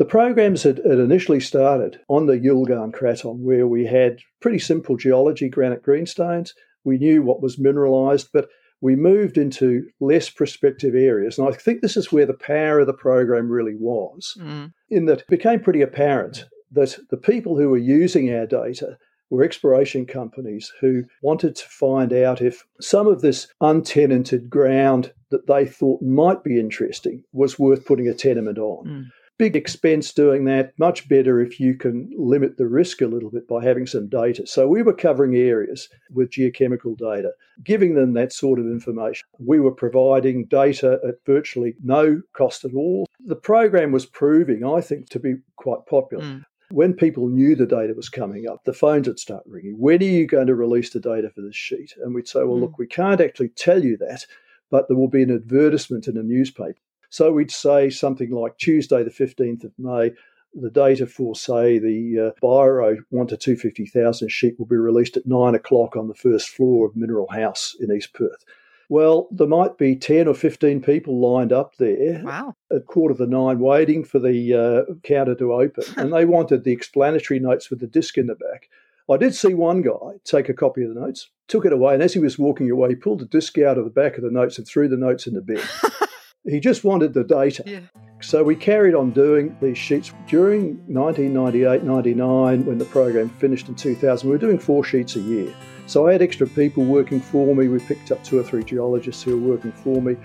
The 0.00 0.06
programs 0.06 0.62
had, 0.62 0.78
had, 0.78 0.98
initially 0.98 1.40
started 1.40 2.00
on 2.08 2.24
the 2.24 2.38
Yilgarn 2.38 2.90
Craton, 2.90 3.40
where 3.40 3.66
we 3.66 3.84
had 3.84 4.20
pretty 4.40 4.58
simple 4.58 4.96
geology, 4.96 5.50
granite 5.50 5.82
greenstones. 5.82 6.54
We 6.84 6.96
knew 6.96 7.20
what 7.22 7.42
was 7.42 7.58
mineralized, 7.58 8.30
but 8.32 8.48
we 8.80 8.96
moved 8.96 9.36
into 9.36 9.90
less 10.00 10.30
prospective 10.30 10.94
areas. 10.94 11.38
And 11.38 11.46
I 11.46 11.52
think 11.52 11.82
this 11.82 11.98
is 11.98 12.10
where 12.10 12.24
the 12.24 12.32
power 12.32 12.80
of 12.80 12.86
the 12.86 12.94
program 12.94 13.50
really 13.50 13.74
was, 13.78 14.38
mm. 14.40 14.72
in 14.88 15.04
that 15.04 15.20
it 15.20 15.28
became 15.28 15.60
pretty 15.60 15.82
apparent 15.82 16.46
that 16.72 16.96
the 17.10 17.18
people 17.18 17.58
who 17.58 17.68
were 17.68 17.76
using 17.76 18.32
our 18.32 18.46
data 18.46 18.96
were 19.28 19.44
exploration 19.44 20.06
companies 20.06 20.72
who 20.80 21.04
wanted 21.20 21.56
to 21.56 21.68
find 21.68 22.14
out 22.14 22.40
if 22.40 22.64
some 22.80 23.06
of 23.06 23.20
this 23.20 23.48
untenanted 23.60 24.48
ground 24.48 25.12
that 25.30 25.46
they 25.46 25.66
thought 25.66 26.00
might 26.00 26.42
be 26.42 26.58
interesting 26.58 27.22
was 27.34 27.58
worth 27.58 27.84
putting 27.84 28.08
a 28.08 28.14
tenement 28.14 28.56
on. 28.56 28.86
Mm 28.86 29.10
big 29.40 29.56
expense 29.56 30.12
doing 30.12 30.44
that. 30.44 30.78
Much 30.78 31.08
better 31.08 31.40
if 31.40 31.58
you 31.58 31.74
can 31.74 32.10
limit 32.14 32.58
the 32.58 32.66
risk 32.66 33.00
a 33.00 33.06
little 33.06 33.30
bit 33.30 33.48
by 33.48 33.64
having 33.64 33.86
some 33.86 34.06
data. 34.06 34.46
So 34.46 34.68
we 34.68 34.82
were 34.82 34.92
covering 34.92 35.34
areas 35.34 35.88
with 36.12 36.28
geochemical 36.28 36.94
data, 36.94 37.32
giving 37.64 37.94
them 37.94 38.12
that 38.12 38.34
sort 38.34 38.58
of 38.58 38.66
information. 38.66 39.26
We 39.38 39.58
were 39.58 39.70
providing 39.70 40.44
data 40.44 41.00
at 41.08 41.24
virtually 41.24 41.74
no 41.82 42.20
cost 42.34 42.66
at 42.66 42.74
all. 42.74 43.06
The 43.24 43.34
program 43.34 43.92
was 43.92 44.04
proving, 44.04 44.62
I 44.62 44.82
think, 44.82 45.08
to 45.08 45.18
be 45.18 45.36
quite 45.56 45.86
popular. 45.88 46.22
Mm. 46.22 46.44
When 46.70 46.92
people 46.92 47.28
knew 47.28 47.56
the 47.56 47.64
data 47.64 47.94
was 47.94 48.10
coming 48.10 48.46
up, 48.46 48.64
the 48.64 48.74
phones 48.74 49.08
would 49.08 49.18
start 49.18 49.44
ringing. 49.46 49.76
When 49.78 50.02
are 50.02 50.04
you 50.04 50.26
going 50.26 50.48
to 50.48 50.54
release 50.54 50.90
the 50.90 51.00
data 51.00 51.30
for 51.30 51.40
this 51.40 51.56
sheet? 51.56 51.94
And 52.04 52.14
we'd 52.14 52.28
say, 52.28 52.40
well, 52.40 52.58
mm. 52.58 52.60
look, 52.60 52.78
we 52.78 52.86
can't 52.86 53.22
actually 53.22 53.48
tell 53.48 53.82
you 53.82 53.96
that, 53.96 54.26
but 54.70 54.86
there 54.88 54.98
will 54.98 55.08
be 55.08 55.22
an 55.22 55.30
advertisement 55.30 56.08
in 56.08 56.18
a 56.18 56.22
newspaper. 56.22 56.76
So 57.10 57.32
we'd 57.32 57.50
say 57.50 57.90
something 57.90 58.30
like 58.30 58.56
Tuesday, 58.56 59.02
the 59.02 59.10
15th 59.10 59.64
of 59.64 59.72
May, 59.78 60.12
the 60.54 60.70
data 60.70 61.06
for, 61.06 61.34
say, 61.34 61.78
the 61.78 62.32
uh, 62.34 62.40
Byro 62.40 62.96
1 63.10 63.26
to 63.28 63.36
250,000 63.36 64.28
sheet 64.30 64.58
will 64.58 64.66
be 64.66 64.76
released 64.76 65.16
at 65.16 65.26
9 65.26 65.54
o'clock 65.54 65.96
on 65.96 66.08
the 66.08 66.14
first 66.14 66.48
floor 66.48 66.86
of 66.86 66.96
Mineral 66.96 67.28
House 67.30 67.76
in 67.78 67.92
East 67.92 68.14
Perth. 68.14 68.44
Well, 68.88 69.28
there 69.30 69.46
might 69.46 69.78
be 69.78 69.94
10 69.94 70.26
or 70.26 70.34
15 70.34 70.82
people 70.82 71.20
lined 71.20 71.52
up 71.52 71.76
there 71.76 72.22
wow. 72.24 72.56
at 72.74 72.86
quarter 72.86 73.14
to 73.14 73.26
nine 73.26 73.60
waiting 73.60 74.02
for 74.02 74.18
the 74.18 74.86
uh, 74.88 74.94
counter 75.04 75.36
to 75.36 75.52
open. 75.52 75.84
and 75.96 76.12
they 76.12 76.24
wanted 76.24 76.64
the 76.64 76.72
explanatory 76.72 77.38
notes 77.38 77.70
with 77.70 77.78
the 77.78 77.86
disc 77.86 78.18
in 78.18 78.26
the 78.26 78.34
back. 78.34 78.68
I 79.08 79.16
did 79.16 79.34
see 79.34 79.54
one 79.54 79.82
guy 79.82 80.18
take 80.24 80.48
a 80.48 80.54
copy 80.54 80.82
of 80.82 80.92
the 80.92 81.00
notes, 81.00 81.30
took 81.46 81.64
it 81.64 81.72
away, 81.72 81.94
and 81.94 82.02
as 82.02 82.14
he 82.14 82.20
was 82.20 82.38
walking 82.38 82.70
away, 82.70 82.90
he 82.90 82.94
pulled 82.96 83.20
the 83.20 83.26
disc 83.26 83.58
out 83.58 83.78
of 83.78 83.84
the 83.84 83.90
back 83.90 84.16
of 84.16 84.24
the 84.24 84.30
notes 84.30 84.58
and 84.58 84.66
threw 84.66 84.88
the 84.88 84.96
notes 84.96 85.26
in 85.26 85.34
the 85.34 85.40
bin. 85.40 85.60
He 86.44 86.60
just 86.60 86.84
wanted 86.84 87.12
the 87.12 87.24
data. 87.24 87.62
Yeah. 87.66 87.80
So 88.22 88.42
we 88.42 88.54
carried 88.54 88.94
on 88.94 89.10
doing 89.10 89.56
these 89.60 89.78
sheets 89.78 90.12
during 90.28 90.76
1998 90.86 91.82
99 91.84 92.66
when 92.66 92.78
the 92.78 92.84
program 92.86 93.28
finished 93.28 93.68
in 93.68 93.74
2000. 93.74 94.28
We 94.28 94.32
were 94.32 94.38
doing 94.38 94.58
four 94.58 94.84
sheets 94.84 95.16
a 95.16 95.20
year. 95.20 95.54
So 95.86 96.06
I 96.06 96.12
had 96.12 96.22
extra 96.22 96.46
people 96.46 96.84
working 96.84 97.20
for 97.20 97.54
me. 97.54 97.68
We 97.68 97.78
picked 97.80 98.10
up 98.12 98.22
two 98.22 98.38
or 98.38 98.42
three 98.42 98.62
geologists 98.62 99.22
who 99.22 99.38
were 99.38 99.52
working 99.54 99.72
for 99.72 100.00
me. 100.00 100.16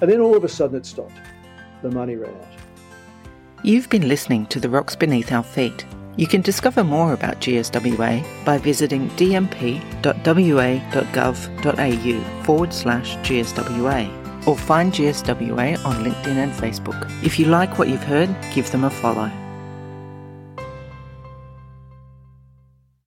And 0.00 0.10
then 0.10 0.20
all 0.20 0.36
of 0.36 0.44
a 0.44 0.48
sudden 0.48 0.76
it 0.76 0.86
stopped. 0.86 1.20
The 1.82 1.90
money 1.90 2.16
ran 2.16 2.34
out. 2.34 2.46
You've 3.62 3.90
been 3.90 4.08
listening 4.08 4.46
to 4.46 4.58
The 4.60 4.70
Rocks 4.70 4.96
Beneath 4.96 5.30
Our 5.32 5.42
Feet. 5.42 5.84
You 6.16 6.26
can 6.26 6.40
discover 6.40 6.82
more 6.82 7.12
about 7.12 7.40
GSWA 7.40 8.44
by 8.44 8.58
visiting 8.58 9.10
dmp.wa.gov.au 9.10 10.02
forward 12.44 12.72
slash 12.72 13.16
GSWA 13.18 14.19
or 14.46 14.56
find 14.56 14.92
GSWA 14.92 15.84
on 15.84 16.04
LinkedIn 16.04 16.36
and 16.36 16.52
Facebook. 16.52 17.10
If 17.24 17.38
you 17.38 17.46
like 17.46 17.78
what 17.78 17.88
you've 17.88 18.02
heard, 18.02 18.34
give 18.54 18.70
them 18.70 18.84
a 18.84 18.90
follow. 18.90 19.30